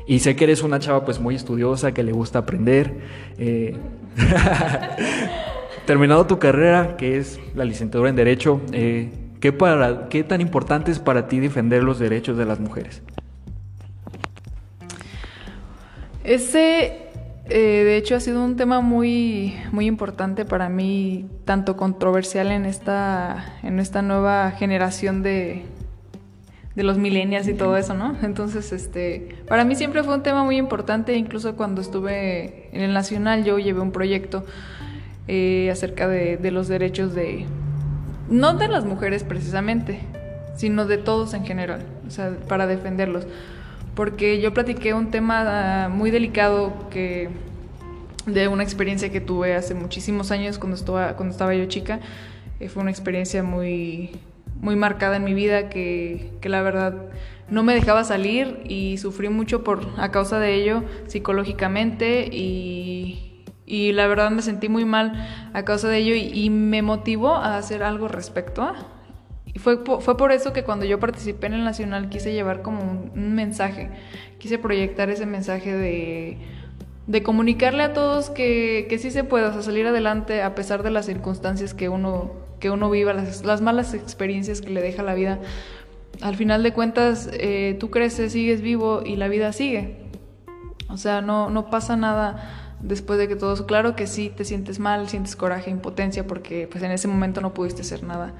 y 0.07 0.19
sé 0.19 0.35
que 0.35 0.45
eres 0.45 0.63
una 0.63 0.79
chava 0.79 1.05
pues 1.05 1.19
muy 1.19 1.35
estudiosa, 1.35 1.93
que 1.93 2.03
le 2.03 2.11
gusta 2.11 2.39
aprender. 2.39 2.93
Eh, 3.37 3.77
terminado 5.85 6.25
tu 6.25 6.39
carrera, 6.39 6.97
que 6.97 7.17
es 7.17 7.39
la 7.55 7.65
licenciatura 7.65 8.09
en 8.09 8.15
Derecho, 8.15 8.61
eh, 8.71 9.09
¿Qué, 9.39 9.55
¿Qué 10.09 10.23
tan 10.23 10.41
importante 10.41 10.91
es 10.91 10.99
para 10.99 11.27
ti 11.27 11.39
defender 11.39 11.83
los 11.83 11.97
derechos 11.97 12.37
de 12.37 12.45
las 12.45 12.59
mujeres? 12.59 13.01
Ese, 16.25 17.08
eh, 17.49 17.83
de 17.83 17.97
hecho, 17.97 18.15
ha 18.15 18.19
sido 18.19 18.43
un 18.43 18.55
tema 18.55 18.81
muy, 18.81 19.55
muy 19.71 19.87
importante 19.87 20.45
para 20.45 20.69
mí, 20.69 21.27
tanto 21.45 21.75
controversial 21.75 22.51
en 22.51 22.65
esta, 22.65 23.57
en 23.63 23.79
esta 23.79 24.01
nueva 24.01 24.51
generación 24.51 25.23
de, 25.23 25.65
de 26.75 26.83
los 26.83 26.97
millennials 26.97 27.47
y 27.47 27.53
todo 27.53 27.75
eso, 27.75 27.93
¿no? 27.93 28.15
Entonces, 28.21 28.71
este, 28.71 29.35
para 29.47 29.65
mí 29.65 29.75
siempre 29.75 30.03
fue 30.03 30.15
un 30.15 30.23
tema 30.23 30.43
muy 30.43 30.57
importante, 30.57 31.15
incluso 31.15 31.55
cuando 31.55 31.81
estuve 31.81 32.69
en 32.71 32.81
el 32.81 32.93
Nacional 32.93 33.43
yo 33.43 33.57
llevé 33.59 33.81
un 33.81 33.91
proyecto 33.91 34.45
eh, 35.27 35.69
acerca 35.71 36.07
de, 36.07 36.37
de 36.37 36.51
los 36.51 36.67
derechos 36.67 37.13
de, 37.13 37.45
no 38.29 38.53
de 38.53 38.67
las 38.67 38.85
mujeres 38.85 39.23
precisamente, 39.23 39.99
sino 40.55 40.85
de 40.85 40.97
todos 40.97 41.33
en 41.33 41.45
general, 41.45 41.81
o 42.07 42.11
sea, 42.11 42.31
para 42.47 42.67
defenderlos. 42.67 43.25
Porque 43.99 44.39
yo 44.39 44.53
platiqué 44.53 44.93
un 44.93 45.11
tema 45.11 45.43
ah, 45.83 45.89
muy 45.89 46.09
delicado 46.09 46.87
que 46.89 47.27
de 48.25 48.47
una 48.47 48.63
experiencia 48.63 49.11
que 49.11 49.19
tuve 49.19 49.55
hace 49.55 49.73
muchísimos 49.73 50.31
años 50.31 50.57
cuando 50.57 50.77
estaba, 50.77 51.17
cuando 51.17 51.33
estaba 51.33 51.53
yo 51.53 51.65
chica. 51.65 51.99
Eh, 52.61 52.69
fue 52.69 52.81
una 52.81 52.91
experiencia 52.91 53.43
muy, 53.43 54.11
muy 54.61 54.77
marcada 54.77 55.17
en 55.17 55.25
mi 55.25 55.33
vida 55.33 55.67
que, 55.67 56.31
que, 56.39 56.47
la 56.47 56.61
verdad 56.61 56.95
no 57.49 57.61
me 57.63 57.73
dejaba 57.73 58.05
salir 58.05 58.61
y 58.63 58.97
sufrí 58.99 59.27
mucho 59.27 59.65
por, 59.65 59.85
a 59.97 60.11
causa 60.11 60.39
de 60.39 60.53
ello 60.53 60.85
psicológicamente 61.07 62.29
y, 62.31 63.43
y 63.65 63.91
la 63.91 64.07
verdad 64.07 64.31
me 64.31 64.41
sentí 64.41 64.69
muy 64.69 64.85
mal 64.85 65.27
a 65.51 65.65
causa 65.65 65.89
de 65.89 65.97
ello 65.97 66.15
y, 66.15 66.45
y 66.45 66.49
me 66.49 66.81
motivó 66.83 67.35
a 67.35 67.57
hacer 67.57 67.83
algo 67.83 68.07
respecto 68.07 68.61
a. 68.61 68.98
Y 69.53 69.59
fue, 69.59 69.83
fue 69.83 70.17
por 70.17 70.31
eso 70.31 70.53
que 70.53 70.63
cuando 70.63 70.85
yo 70.85 70.99
participé 70.99 71.47
en 71.47 71.53
el 71.53 71.63
Nacional 71.63 72.09
quise 72.09 72.33
llevar 72.33 72.61
como 72.61 73.09
un, 73.13 73.33
mensaje, 73.33 73.89
quise 74.37 74.57
proyectar 74.57 75.09
ese 75.09 75.25
mensaje 75.25 75.73
de 75.73 76.37
de 77.09 77.23
comunicarle 77.23 77.81
a 77.81 77.93
todos 77.93 78.29
que, 78.29 78.85
que 78.87 78.99
sí 78.99 79.09
se 79.09 79.23
puede, 79.23 79.63
salir 79.63 79.87
adelante 79.87 80.43
a 80.43 80.53
pesar 80.53 80.83
de 80.83 80.91
las 80.91 81.07
circunstancias 81.07 81.73
que 81.73 81.89
uno, 81.89 82.33
que 82.59 82.69
uno 82.69 82.87
viva, 82.91 83.13
las, 83.13 83.43
las 83.43 83.61
malas 83.61 83.95
experiencias 83.95 84.61
que 84.61 84.69
le 84.69 84.79
deja 84.79 85.01
la 85.01 85.15
vida. 85.15 85.39
Al 86.21 86.35
final 86.35 86.61
de 86.61 86.71
cuentas, 86.71 87.27
eh, 87.33 87.75
tú 87.79 87.89
creces, 87.89 88.33
sigues 88.33 88.61
vivo 88.61 89.01
y 89.03 89.15
la 89.15 89.27
vida 89.27 89.51
sigue. 89.53 89.97
O 90.87 90.97
sea, 90.97 91.21
no, 91.21 91.49
no 91.49 91.71
pasa 91.71 91.95
nada 91.95 92.77
después 92.79 93.17
de 93.17 93.27
que 93.27 93.35
todo... 93.35 93.65
Claro 93.65 93.95
que 93.95 94.05
sí, 94.05 94.29
te 94.29 94.45
sientes 94.45 94.77
mal, 94.77 95.09
sientes 95.09 95.35
coraje, 95.35 95.71
impotencia, 95.71 96.27
porque 96.27 96.67
pues 96.69 96.83
en 96.83 96.91
ese 96.91 97.07
momento 97.07 97.41
no 97.41 97.55
pudiste 97.55 97.81
hacer 97.81 98.03
nada. 98.03 98.35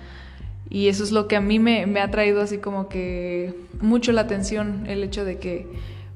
Y 0.70 0.88
eso 0.88 1.04
es 1.04 1.12
lo 1.12 1.28
que 1.28 1.36
a 1.36 1.42
mí 1.42 1.58
me, 1.58 1.84
ha 2.00 2.12
traído 2.12 2.42
así 2.42 2.60
como 2.60 2.90
que 2.90 3.56
mucho 3.82 4.12
la 4.12 4.22
atención, 4.22 4.86
el 4.88 5.04
hecho 5.04 5.26
de 5.26 5.40
que 5.40 5.68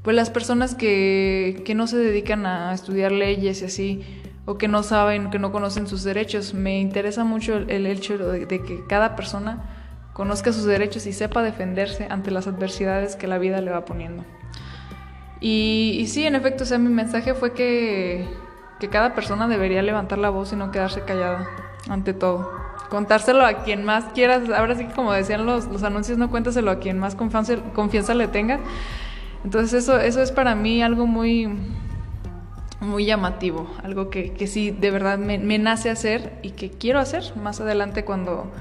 pues 0.03 0.15
las 0.15 0.29
personas 0.29 0.75
que, 0.75 1.63
no 1.75 1.87
se 1.87 1.97
dedican 1.97 2.45
a 2.45 2.73
estudiar 2.73 3.11
leyes 3.11 3.61
y 3.61 3.65
así, 3.65 4.03
o 4.45 4.57
que 4.57 4.67
no 4.67 4.83
saben, 4.83 5.31
que 5.31 5.39
no 5.39 5.51
conocen 5.51 5.87
sus 5.87 6.03
derechos, 6.03 6.53
me 6.53 6.79
interesa 6.79 7.23
mucho 7.23 7.55
el, 7.55 7.87
hecho 7.87 8.17
de, 8.17 8.45
que 8.47 8.83
cada 8.87 9.15
persona 9.15 9.63
conozca 10.11 10.51
sus 10.51 10.65
derechos 10.65 11.07
y 11.07 11.13
sepa 11.13 11.41
defenderse 11.41 12.07
ante 12.09 12.29
las 12.29 12.47
adversidades 12.47 13.15
que 13.15 13.27
la 13.27 13.39
vida 13.39 13.61
le 13.61 13.71
va 13.71 13.85
poniendo. 13.85 14.23
Y, 15.39 15.97
y 15.99 16.07
sí, 16.07 16.27
en 16.27 16.35
efecto, 16.35 16.63
o 16.63 16.67
sea, 16.67 16.77
mi 16.77 16.89
mensaje 16.89 17.33
fue 17.33 17.53
que 17.53 18.27
cada 18.91 19.15
persona 19.15 19.47
debería 19.47 19.81
levantar 19.81 20.19
la 20.19 20.29
voz 20.29 20.51
y 20.51 20.57
no 20.57 20.69
quedarse 20.69 21.03
callada 21.03 21.47
ante 21.87 22.13
todo 22.13 22.51
contárselo 22.93 23.43
a 23.43 23.63
quien 23.63 23.83
más 23.83 24.03
quieras. 24.13 24.47
Ahora 24.55 24.75
sí 24.75 24.85
que 24.85 24.93
como 24.93 25.13
decían 25.13 25.47
los, 25.47 25.65
los 25.65 25.81
anuncios, 25.81 26.19
no 26.19 26.29
cuéntaselo 26.29 26.69
a 26.69 26.77
quien 26.77 26.99
más 26.99 27.15
confianza, 27.15 27.55
confianza 27.73 28.13
le 28.13 28.27
tengas. 28.27 28.61
Entonces 29.43 29.73
eso, 29.81 29.99
eso 29.99 30.21
es 30.21 30.31
para 30.31 30.53
mí 30.53 30.83
algo 30.83 31.07
muy, 31.07 31.49
muy 32.81 33.05
llamativo, 33.05 33.67
algo 33.81 34.11
que, 34.11 34.33
que 34.33 34.45
sí 34.45 34.69
de 34.69 34.91
verdad 34.91 35.17
me, 35.17 35.39
me, 35.39 35.57
nace 35.57 35.89
hacer 35.89 36.33
y 36.43 36.51
que 36.51 36.69
quiero 36.69 36.99
hacer 36.99 37.23
más 37.35 37.59
adelante 37.59 38.05
cuando, 38.05 38.51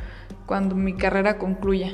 cuando 0.47 0.77
mi 0.77 0.95
carrera 0.95 1.37
concluya. 1.37 1.93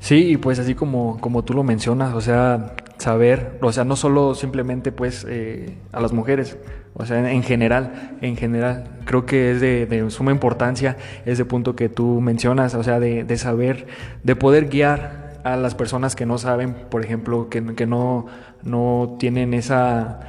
Sí, 0.00 0.32
y 0.32 0.36
pues 0.36 0.58
así 0.58 0.74
como, 0.74 1.18
como 1.18 1.44
tú 1.44 1.54
lo 1.54 1.62
mencionas, 1.62 2.12
o 2.12 2.20
sea, 2.20 2.76
saber, 2.98 3.58
o 3.62 3.72
sea, 3.72 3.84
no 3.84 3.96
solo 3.96 4.34
simplemente 4.34 4.92
pues 4.92 5.24
eh, 5.26 5.78
a 5.92 6.00
las 6.02 6.12
mujeres, 6.12 6.58
o 6.98 7.04
sea, 7.04 7.30
en 7.30 7.42
general, 7.42 8.16
en 8.22 8.36
general, 8.36 8.84
creo 9.04 9.26
que 9.26 9.52
es 9.52 9.60
de, 9.60 10.04
suma 10.08 10.30
importancia 10.30 10.96
ese 11.26 11.44
punto 11.44 11.76
que 11.76 11.90
tú 11.90 12.22
mencionas, 12.22 12.74
o 12.74 12.82
sea, 12.82 12.98
de, 13.00 13.24
de 13.24 13.36
saber, 13.36 13.86
de 14.22 14.34
poder 14.34 14.68
guiar 14.68 15.40
a 15.44 15.56
las 15.56 15.74
personas 15.74 16.16
que 16.16 16.24
no 16.24 16.38
saben, 16.38 16.74
por 16.88 17.04
ejemplo, 17.04 17.50
que, 17.50 17.60
no, 17.86 18.26
no 18.62 19.16
tienen 19.18 19.52
esa, 19.52 20.20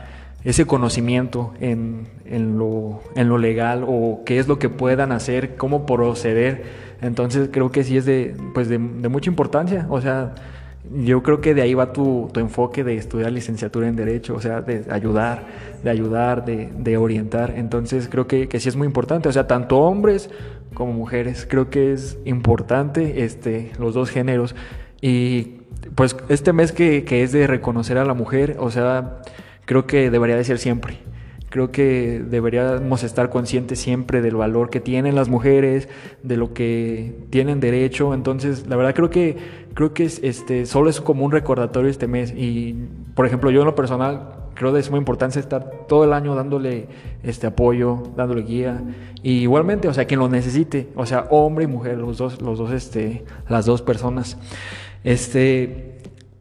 ese 0.43 0.65
conocimiento 0.65 1.53
en, 1.61 2.09
en, 2.25 2.59
lo, 2.59 3.01
en 3.15 3.29
lo 3.29 3.37
legal 3.37 3.85
o 3.87 4.23
qué 4.25 4.37
es 4.37 4.49
lo 4.49 4.59
que 4.59 4.67
puedan 4.67 5.13
hacer, 5.13 5.55
cómo 5.55 5.85
proceder. 5.85 6.65
Entonces 7.01 7.49
creo 7.51 7.71
que 7.71 7.85
sí 7.85 7.95
es 7.95 8.05
de, 8.05 8.35
pues 8.53 8.67
de 8.67 8.77
mucha 8.77 9.29
importancia. 9.29 9.87
O 9.89 10.01
sea, 10.01 10.35
yo 10.93 11.23
creo 11.23 11.41
que 11.41 11.53
de 11.53 11.61
ahí 11.61 11.73
va 11.73 11.93
tu, 11.93 12.29
tu, 12.33 12.39
enfoque 12.39 12.83
de 12.83 12.95
estudiar 12.95 13.31
licenciatura 13.31 13.87
en 13.87 13.95
Derecho, 13.95 14.35
o 14.35 14.41
sea, 14.41 14.61
de 14.61 14.85
ayudar, 14.89 15.45
de 15.83 15.89
ayudar, 15.89 16.45
de, 16.45 16.69
de 16.77 16.97
orientar. 16.97 17.53
Entonces 17.55 18.07
creo 18.09 18.27
que, 18.27 18.47
que, 18.47 18.59
sí 18.59 18.69
es 18.69 18.75
muy 18.75 18.87
importante, 18.87 19.29
o 19.29 19.31
sea, 19.31 19.47
tanto 19.47 19.77
hombres 19.77 20.29
como 20.73 20.93
mujeres, 20.93 21.47
creo 21.49 21.69
que 21.69 21.93
es 21.93 22.17
importante 22.25 23.23
este, 23.23 23.71
los 23.79 23.93
dos 23.93 24.09
géneros. 24.09 24.55
Y 25.01 25.57
pues 25.95 26.15
este 26.29 26.53
mes 26.53 26.71
que, 26.71 27.03
que, 27.03 27.23
es 27.23 27.31
de 27.31 27.47
reconocer 27.47 27.97
a 27.97 28.05
la 28.05 28.13
mujer, 28.13 28.57
o 28.59 28.71
sea, 28.71 29.19
creo 29.65 29.87
que 29.87 30.09
debería 30.09 30.35
de 30.35 30.43
ser 30.43 30.59
siempre. 30.59 30.99
Creo 31.49 31.71
que 31.71 32.21
deberíamos 32.27 33.03
estar 33.03 33.29
conscientes 33.29 33.79
siempre 33.79 34.21
del 34.21 34.35
valor 34.35 34.69
que 34.69 34.81
tienen 34.81 35.15
las 35.15 35.29
mujeres, 35.29 35.87
de 36.21 36.37
lo 36.37 36.53
que 36.53 37.15
tienen 37.29 37.59
derecho. 37.59 38.13
Entonces, 38.13 38.67
la 38.67 38.75
verdad 38.75 38.93
creo 38.93 39.09
que 39.09 39.37
creo 39.73 39.93
que 39.93 40.05
es, 40.05 40.19
este 40.23 40.65
solo 40.65 40.89
es 40.89 40.99
como 40.99 41.23
un 41.23 41.31
recordatorio 41.31 41.89
este 41.89 42.07
mes. 42.07 42.33
Y 42.35 42.75
por 43.15 43.25
ejemplo, 43.25 43.49
yo 43.51 43.61
en 43.61 43.67
lo 43.67 43.75
personal 43.75 44.37
creo 44.57 44.73
que 44.73 44.79
es 44.79 44.89
muy 44.89 44.97
importante 44.99 45.39
estar 45.39 45.85
todo 45.87 46.03
el 46.03 46.13
año 46.13 46.35
dándole 46.35 46.87
este 47.23 47.47
apoyo, 47.47 48.03
dándole 48.15 48.41
guía. 48.41 48.81
Igualmente, 49.23 49.87
o 49.87 49.93
sea, 49.93 50.05
quien 50.05 50.19
lo 50.19 50.29
necesite, 50.29 50.89
o 50.95 51.05
sea, 51.05 51.27
hombre 51.29 51.65
y 51.65 51.67
mujer, 51.67 51.97
los 51.97 52.17
dos, 52.17 52.41
los 52.41 52.57
dos, 52.57 52.71
este, 52.71 53.23
las 53.47 53.65
dos 53.65 53.81
personas. 53.81 54.37
Este, 55.03 55.86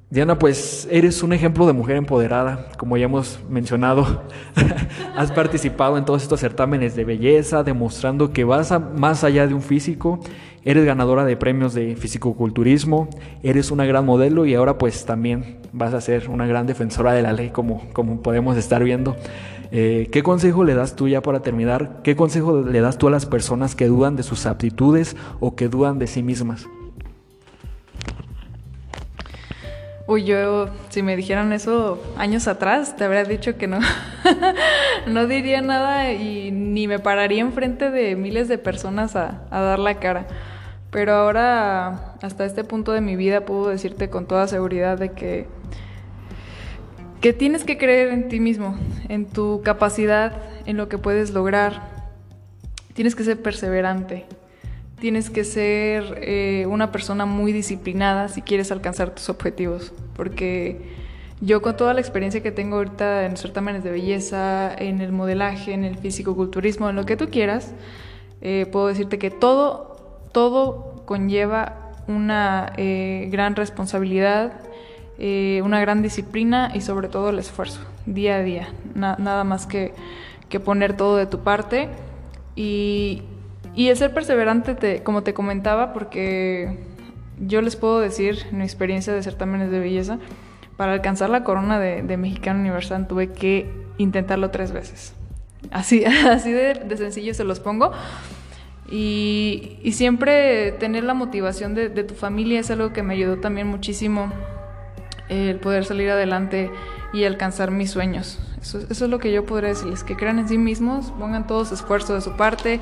Diana, 0.09 0.39
pues 0.39 0.87
eres 0.89 1.25
un 1.25 1.33
ejemplo 1.33 1.67
de 1.67 1.73
mujer 1.73 1.97
empoderada, 1.97 2.69
como 2.79 2.97
ya 2.97 3.07
hemos 3.07 3.41
mencionado. 3.51 4.23
Has 5.17 5.33
participado 5.33 5.99
en 5.99 6.05
todos 6.05 6.23
estos 6.23 6.39
certámenes 6.39 6.95
de 6.95 7.05
belleza, 7.05 7.65
demostrando 7.65 8.33
que 8.33 8.45
vas 8.45 8.73
más 8.97 9.25
allá 9.25 9.49
de 9.49 9.55
un 9.55 9.63
físico. 9.63 10.21
Eres 10.65 10.85
ganadora 10.85 11.25
de 11.25 11.37
premios 11.37 11.75
de 11.75 11.97
fisicoculturismo, 11.97 13.09
eres 13.43 13.73
una 13.73 13.85
gran 13.85 14.07
modelo 14.07 14.47
y 14.47 14.55
ahora 14.55 14.79
pues 14.79 15.05
también 15.05 15.59
vas 15.73 15.93
a 15.93 16.01
ser 16.01 16.29
una 16.29 16.47
gran 16.47 16.67
defensora 16.67 17.13
de 17.13 17.23
la 17.23 17.33
ley, 17.33 17.51
como, 17.51 17.83
como 17.93 18.23
podemos 18.23 18.57
estar 18.57 18.85
viendo. 18.85 19.17
Eh, 19.73 20.09
¿Qué 20.13 20.23
consejo 20.23 20.63
le 20.63 20.75
das 20.75 20.95
tú 20.95 21.09
ya 21.09 21.21
para 21.21 21.41
terminar? 21.41 22.01
¿Qué 22.05 22.15
consejo 22.15 22.63
le 22.63 22.81
das 22.81 22.97
tú 22.97 23.09
a 23.09 23.11
las 23.11 23.27
personas 23.27 23.75
que 23.75 23.87
dudan 23.87 24.15
de 24.15 24.23
sus 24.23 24.47
aptitudes 24.47 25.17
o 25.41 25.57
que 25.57 25.69
dudan 25.69 25.99
de 25.99 26.07
sí 26.07 26.23
mismas? 26.23 26.69
Uy, 30.09 30.23
yo, 30.23 30.69
si 30.89 31.03
me 31.03 31.17
dijeran 31.17 31.53
eso 31.53 32.01
años 32.17 32.47
atrás, 32.47 32.95
te 32.97 33.03
habría 33.03 33.25
dicho 33.25 33.57
que 33.57 33.67
no. 33.67 33.81
no 35.09 35.27
diría 35.27 35.61
nada 35.63 36.13
y 36.13 36.53
ni 36.53 36.87
me 36.87 37.01
pararía 37.01 37.41
enfrente 37.41 37.91
de 37.91 38.15
miles 38.15 38.47
de 38.47 38.57
personas 38.57 39.17
a, 39.17 39.43
a, 39.51 39.61
dar 39.61 39.81
la 39.81 39.99
cara. 39.99 40.29
Pero 40.93 41.13
ahora, 41.13 42.15
hasta 42.23 42.45
este 42.45 42.63
punto 42.63 42.93
de 42.93 43.01
mi 43.01 43.17
vida, 43.17 43.45
puedo 43.45 43.69
decirte 43.69 44.09
con 44.09 44.27
toda 44.27 44.47
seguridad 44.47 44.97
de 44.97 45.11
que, 45.11 45.49
que 47.21 47.33
tienes 47.33 47.65
que 47.65 47.77
creer 47.77 48.11
en 48.11 48.29
ti 48.29 48.39
mismo, 48.39 48.79
en 49.09 49.27
tu 49.27 49.61
capacidad, 49.65 50.41
en 50.67 50.77
lo 50.77 50.89
que 50.89 50.99
puedes 50.99 51.33
lograr. 51.33 51.83
Tienes 52.95 53.17
que 53.17 53.25
ser 53.25 53.43
perseverante 53.43 54.25
tienes 55.01 55.31
que 55.31 55.45
ser 55.45 56.19
eh, 56.23 56.67
una 56.69 56.91
persona 56.91 57.27
muy 57.27 57.53
disciplinada 57.53 58.29
si 58.29 58.43
quieres 58.43 58.73
alcanzar 58.73 59.15
tus 59.15 59.29
objetivos, 59.29 59.93
porque 60.15 60.81
yo 61.41 61.61
con 61.61 61.77
toda 61.77 61.93
la 61.93 62.01
experiencia 62.01 62.43
que 62.43 62.51
tengo 62.51 62.77
ahorita 62.77 63.27
en 63.27 63.37
certámenes 63.37 63.85
de 63.85 63.91
belleza, 63.91 64.75
en 64.75 65.01
el 65.01 65.13
modelaje, 65.13 65.75
en 65.75 65.85
el 65.85 65.97
físico-culturismo, 65.97 66.89
en 66.89 66.97
lo 66.97 67.05
que 67.05 67.17
tú 67.17 67.29
quieras, 67.29 67.75
eh, 68.41 68.67
puedo 68.71 68.87
decirte 68.87 69.19
que 69.19 69.31
todo, 69.31 69.97
todo 70.33 71.03
conlleva 71.05 71.93
una 72.09 72.73
eh, 72.77 73.29
gran 73.31 73.57
responsabilidad, 73.57 74.61
una 75.19 75.81
gran 75.81 76.03
disciplina 76.03 76.71
y 76.75 76.83
sobre 76.83 77.09
todo 77.09 77.31
el 77.31 77.39
esfuerzo, 77.39 77.81
día 78.05 78.37
a 78.37 78.43
día, 78.43 78.69
Na 78.95 79.17
nada 79.19 79.45
más 79.45 79.67
que, 79.67 79.95
que 80.51 80.61
poner 80.61 80.95
todo 80.95 81.17
de 81.17 81.25
tu 81.25 81.41
parte. 81.41 81.89
Y 82.55 83.23
y 83.77 83.89
el 83.89 83.97
ser 83.97 84.13
perseverante, 84.13 84.75
te, 84.75 85.03
como 85.05 85.23
te 85.23 85.35
comentaba, 85.35 85.93
porque 85.93 86.79
yo 87.39 87.63
les 87.63 87.77
puedo 87.77 88.01
decir, 88.01 88.39
en 88.51 88.59
mi 88.59 88.65
experiencia 88.65 89.13
de 89.13 89.23
certámenes 89.23 89.71
de 89.71 89.79
belleza, 89.79 90.19
para 90.77 90.93
alcanzar 90.93 91.31
la 91.31 91.45
corona 91.45 91.79
de, 91.79 92.03
de 92.03 92.17
Mexicano 92.17 92.61
Universal 92.61 93.07
tuve 93.07 93.33
que 93.33 93.71
intentarlo 93.99 94.51
tres 94.51 94.73
veces. 94.73 95.15
Así, 95.71 96.05
así 96.31 96.51
de, 96.51 96.75
de, 96.75 96.97
sencillo 96.97 97.35
se 97.35 97.45
los 97.45 97.61
pongo. 97.61 97.93
Y, 98.91 99.79
siempre 99.93 100.73
tener 100.73 101.05
la 101.05 101.15
motivación 101.15 101.75
de, 101.75 101.89
tu 101.89 102.15
familia 102.15 102.61
es 102.61 102.71
algo 102.71 102.93
que 102.93 103.03
me 103.03 103.15
ayudó 103.15 103.39
también 103.39 103.67
muchísimo 103.67 104.33
el 105.29 105.59
poder 105.59 105.85
salir 105.85 106.11
adelante 106.11 106.71
y 107.13 107.25
alcanzar 107.25 107.71
mis 107.71 107.91
sueños. 107.91 108.39
Eso, 108.75 109.05
es 109.05 109.11
lo 109.11 109.19
que 109.21 109.31
yo 109.31 109.47
podría 109.47 109.69
decirles, 109.69 110.03
que 110.03 110.17
crean 110.17 110.41
en 110.41 110.49
sí 110.49 110.59
mismos, 110.59 111.13
pongan 111.19 111.47
todo 111.47 111.65
su 111.65 111.75
esfuerzo 111.75 112.15
de 112.15 112.21
su 112.21 112.33
parte, 112.33 112.81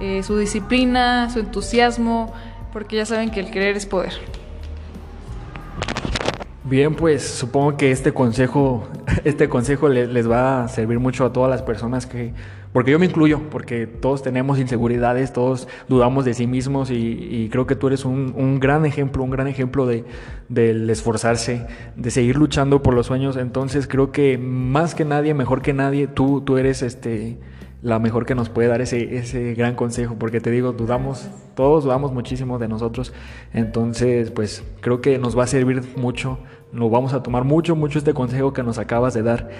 eh, 0.00 0.22
su 0.24 0.36
disciplina, 0.36 1.30
su 1.30 1.38
entusiasmo, 1.38 2.32
porque 2.72 2.96
ya 2.96 3.06
saben 3.06 3.30
que 3.30 3.38
el 3.38 3.50
querer 3.50 3.76
es 3.76 3.86
poder. 3.86 4.12
Bien, 6.64 6.94
pues 6.94 7.22
supongo 7.26 7.76
que 7.76 7.92
este 7.92 8.12
consejo, 8.12 8.88
este 9.24 9.48
consejo 9.48 9.88
les, 9.88 10.28
va 10.28 10.64
a 10.64 10.68
servir 10.68 10.98
mucho 10.98 11.24
a 11.24 11.32
todas 11.32 11.48
las 11.48 11.62
personas 11.62 12.06
que, 12.06 12.32
porque 12.72 12.92
yo 12.92 12.98
me 12.98 13.06
incluyo, 13.06 13.40
porque 13.50 13.86
todos 13.86 14.22
tenemos 14.22 14.58
inseguridades, 14.58 15.32
todos 15.32 15.66
dudamos 15.88 16.24
de 16.24 16.34
sí 16.34 16.46
mismos 16.46 16.90
y, 16.90 17.48
creo 17.50 17.66
que 17.66 17.74
tú 17.74 17.88
eres 17.88 18.04
un, 18.04 18.60
gran 18.60 18.86
ejemplo, 18.86 19.24
un 19.24 19.30
gran 19.30 19.48
ejemplo 19.48 19.86
de, 19.86 20.04
del 20.48 20.88
esforzarse, 20.88 21.66
de 21.96 22.10
seguir 22.10 22.36
luchando 22.36 22.82
por 22.82 22.94
los 22.94 23.06
sueños. 23.06 23.36
Entonces 23.36 23.88
creo 23.88 24.12
que 24.12 24.38
más 24.38 24.94
que 24.94 25.04
nadie, 25.04 25.34
mejor 25.34 25.62
que 25.62 25.72
nadie, 25.72 26.06
tú, 26.06 26.42
tú 26.42 26.58
eres 26.58 26.82
este 26.82 27.38
la 27.82 27.98
mejor 27.98 28.26
que 28.26 28.34
nos 28.34 28.50
puede 28.50 28.68
dar 28.68 28.82
ese, 28.82 29.16
ese 29.16 29.54
gran 29.54 29.74
consejo, 29.74 30.16
porque 30.18 30.40
te 30.40 30.50
digo, 30.50 30.72
dudamos, 30.72 31.28
todos 31.54 31.84
dudamos 31.84 32.12
muchísimo 32.12 32.58
de 32.58 32.68
nosotros, 32.68 33.14
entonces 33.54 34.30
pues 34.30 34.62
creo 34.80 35.00
que 35.00 35.18
nos 35.18 35.38
va 35.38 35.44
a 35.44 35.46
servir 35.46 35.82
mucho, 35.96 36.38
nos 36.72 36.90
vamos 36.90 37.12
a 37.12 37.22
tomar 37.22 37.44
mucho, 37.44 37.76
mucho 37.76 37.98
este 37.98 38.14
consejo 38.14 38.52
que 38.52 38.62
nos 38.62 38.78
acabas 38.78 39.14
de 39.14 39.22
dar 39.22 39.50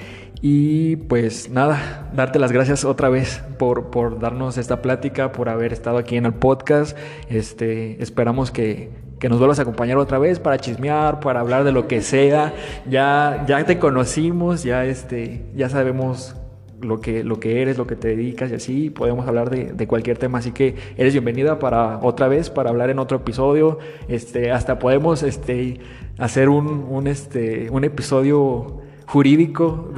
y 0.42 0.96
pues 0.96 1.50
nada, 1.50 2.10
darte 2.14 2.38
las 2.38 2.52
gracias 2.52 2.84
otra 2.84 3.08
vez 3.08 3.42
por, 3.58 3.90
por 3.90 4.20
darnos 4.20 4.56
esta 4.58 4.80
plática, 4.80 5.32
por 5.32 5.48
haber 5.48 5.72
estado 5.72 5.98
aquí 5.98 6.16
en 6.16 6.26
el 6.26 6.34
podcast, 6.34 6.96
este, 7.28 8.02
esperamos 8.02 8.50
que, 8.50 8.90
que 9.18 9.28
nos 9.28 9.38
vuelvas 9.38 9.58
a 9.58 9.62
acompañar 9.62 9.98
otra 9.98 10.18
vez 10.18 10.38
para 10.38 10.58
chismear, 10.58 11.20
para 11.20 11.40
hablar 11.40 11.64
de 11.64 11.72
lo 11.72 11.86
que 11.86 12.00
sea. 12.00 12.54
Ya, 12.88 13.44
ya 13.46 13.62
te 13.64 13.78
conocimos, 13.78 14.62
ya, 14.62 14.86
este, 14.86 15.44
ya 15.54 15.68
sabemos 15.68 16.34
lo 16.82 17.00
que, 17.00 17.24
lo 17.24 17.40
que 17.40 17.62
eres, 17.62 17.78
lo 17.78 17.86
que 17.86 17.96
te 17.96 18.08
dedicas 18.08 18.50
y 18.50 18.54
así, 18.54 18.90
podemos 18.90 19.26
hablar 19.26 19.50
de, 19.50 19.86
cualquier 19.86 20.18
tema, 20.18 20.38
así 20.38 20.52
que 20.52 20.76
eres 20.96 21.12
bienvenida 21.12 21.58
para 21.58 21.98
otra 21.98 22.28
vez, 22.28 22.50
para 22.50 22.70
hablar 22.70 22.90
en 22.90 22.98
otro 22.98 23.18
episodio, 23.18 23.78
este, 24.08 24.50
hasta 24.50 24.78
podemos 24.78 25.22
este, 25.22 25.80
hacer 26.18 26.48
un, 26.48 26.86
un, 26.88 27.06
este, 27.06 27.68
un 27.70 27.84
episodio 27.84 28.80
jurídico 29.06 29.92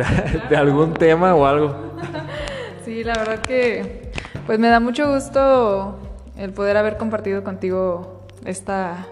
de, 0.49 0.57
algún 0.57 0.95
tema 0.95 1.35
o 1.35 1.47
algo. 1.47 1.75
Sí, 2.85 3.05
la 3.05 3.15
verdad 3.15 3.39
que 3.39 4.11
pues 4.45 4.59
me 4.59 4.67
da 4.67 4.81
mucho 4.81 5.15
gusto 5.15 6.01
el 6.37 6.53
poder 6.53 6.77
haber 6.77 6.97
compartido 6.97 7.45
contigo 7.45 8.27
esta, 8.45 9.07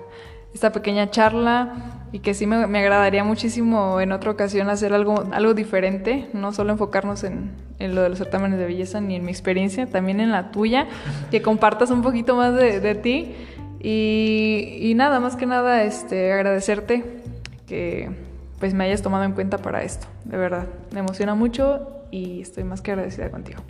esta 0.52 0.72
pequeña 0.72 1.08
charla 1.10 1.99
y 2.12 2.18
que 2.20 2.34
sí 2.34 2.46
me, 2.46 2.56
agradaría 2.56 3.22
muchísimo 3.22 4.00
en 4.00 4.12
otra 4.12 4.32
ocasión 4.32 4.68
hacer 4.68 4.92
algo, 4.92 5.24
algo 5.32 5.54
diferente, 5.54 6.28
no 6.32 6.52
solo 6.52 6.72
enfocarnos 6.72 7.22
en, 7.24 7.52
lo 7.78 8.02
de 8.02 8.08
los 8.08 8.18
certámenes 8.18 8.58
de 8.58 8.66
belleza 8.66 9.00
ni 9.00 9.14
en 9.14 9.24
mi 9.24 9.30
experiencia, 9.30 9.86
también 9.86 10.20
en 10.20 10.32
la 10.32 10.50
tuya, 10.50 10.86
que 11.30 11.40
compartas 11.40 11.90
un 11.90 12.02
poquito 12.02 12.36
más 12.36 12.54
de, 12.54 12.94
ti 12.96 13.34
y, 13.80 14.92
nada, 14.96 15.20
más 15.20 15.36
que 15.36 15.46
nada 15.46 15.84
este, 15.84 16.32
agradecerte 16.32 17.04
que 17.66 18.10
pues 18.58 18.74
me 18.74 18.84
hayas 18.84 19.00
tomado 19.00 19.24
en 19.24 19.32
cuenta 19.32 19.58
para 19.58 19.82
esto, 19.84 20.06
de 20.24 20.36
verdad, 20.36 20.66
me 20.92 21.00
emociona 21.00 21.34
mucho 21.34 21.86
y 22.10 22.42
estoy 22.42 22.64
más 22.64 22.82
que 22.82 22.90
agradecida 22.90 23.30
contigo. 23.30 23.62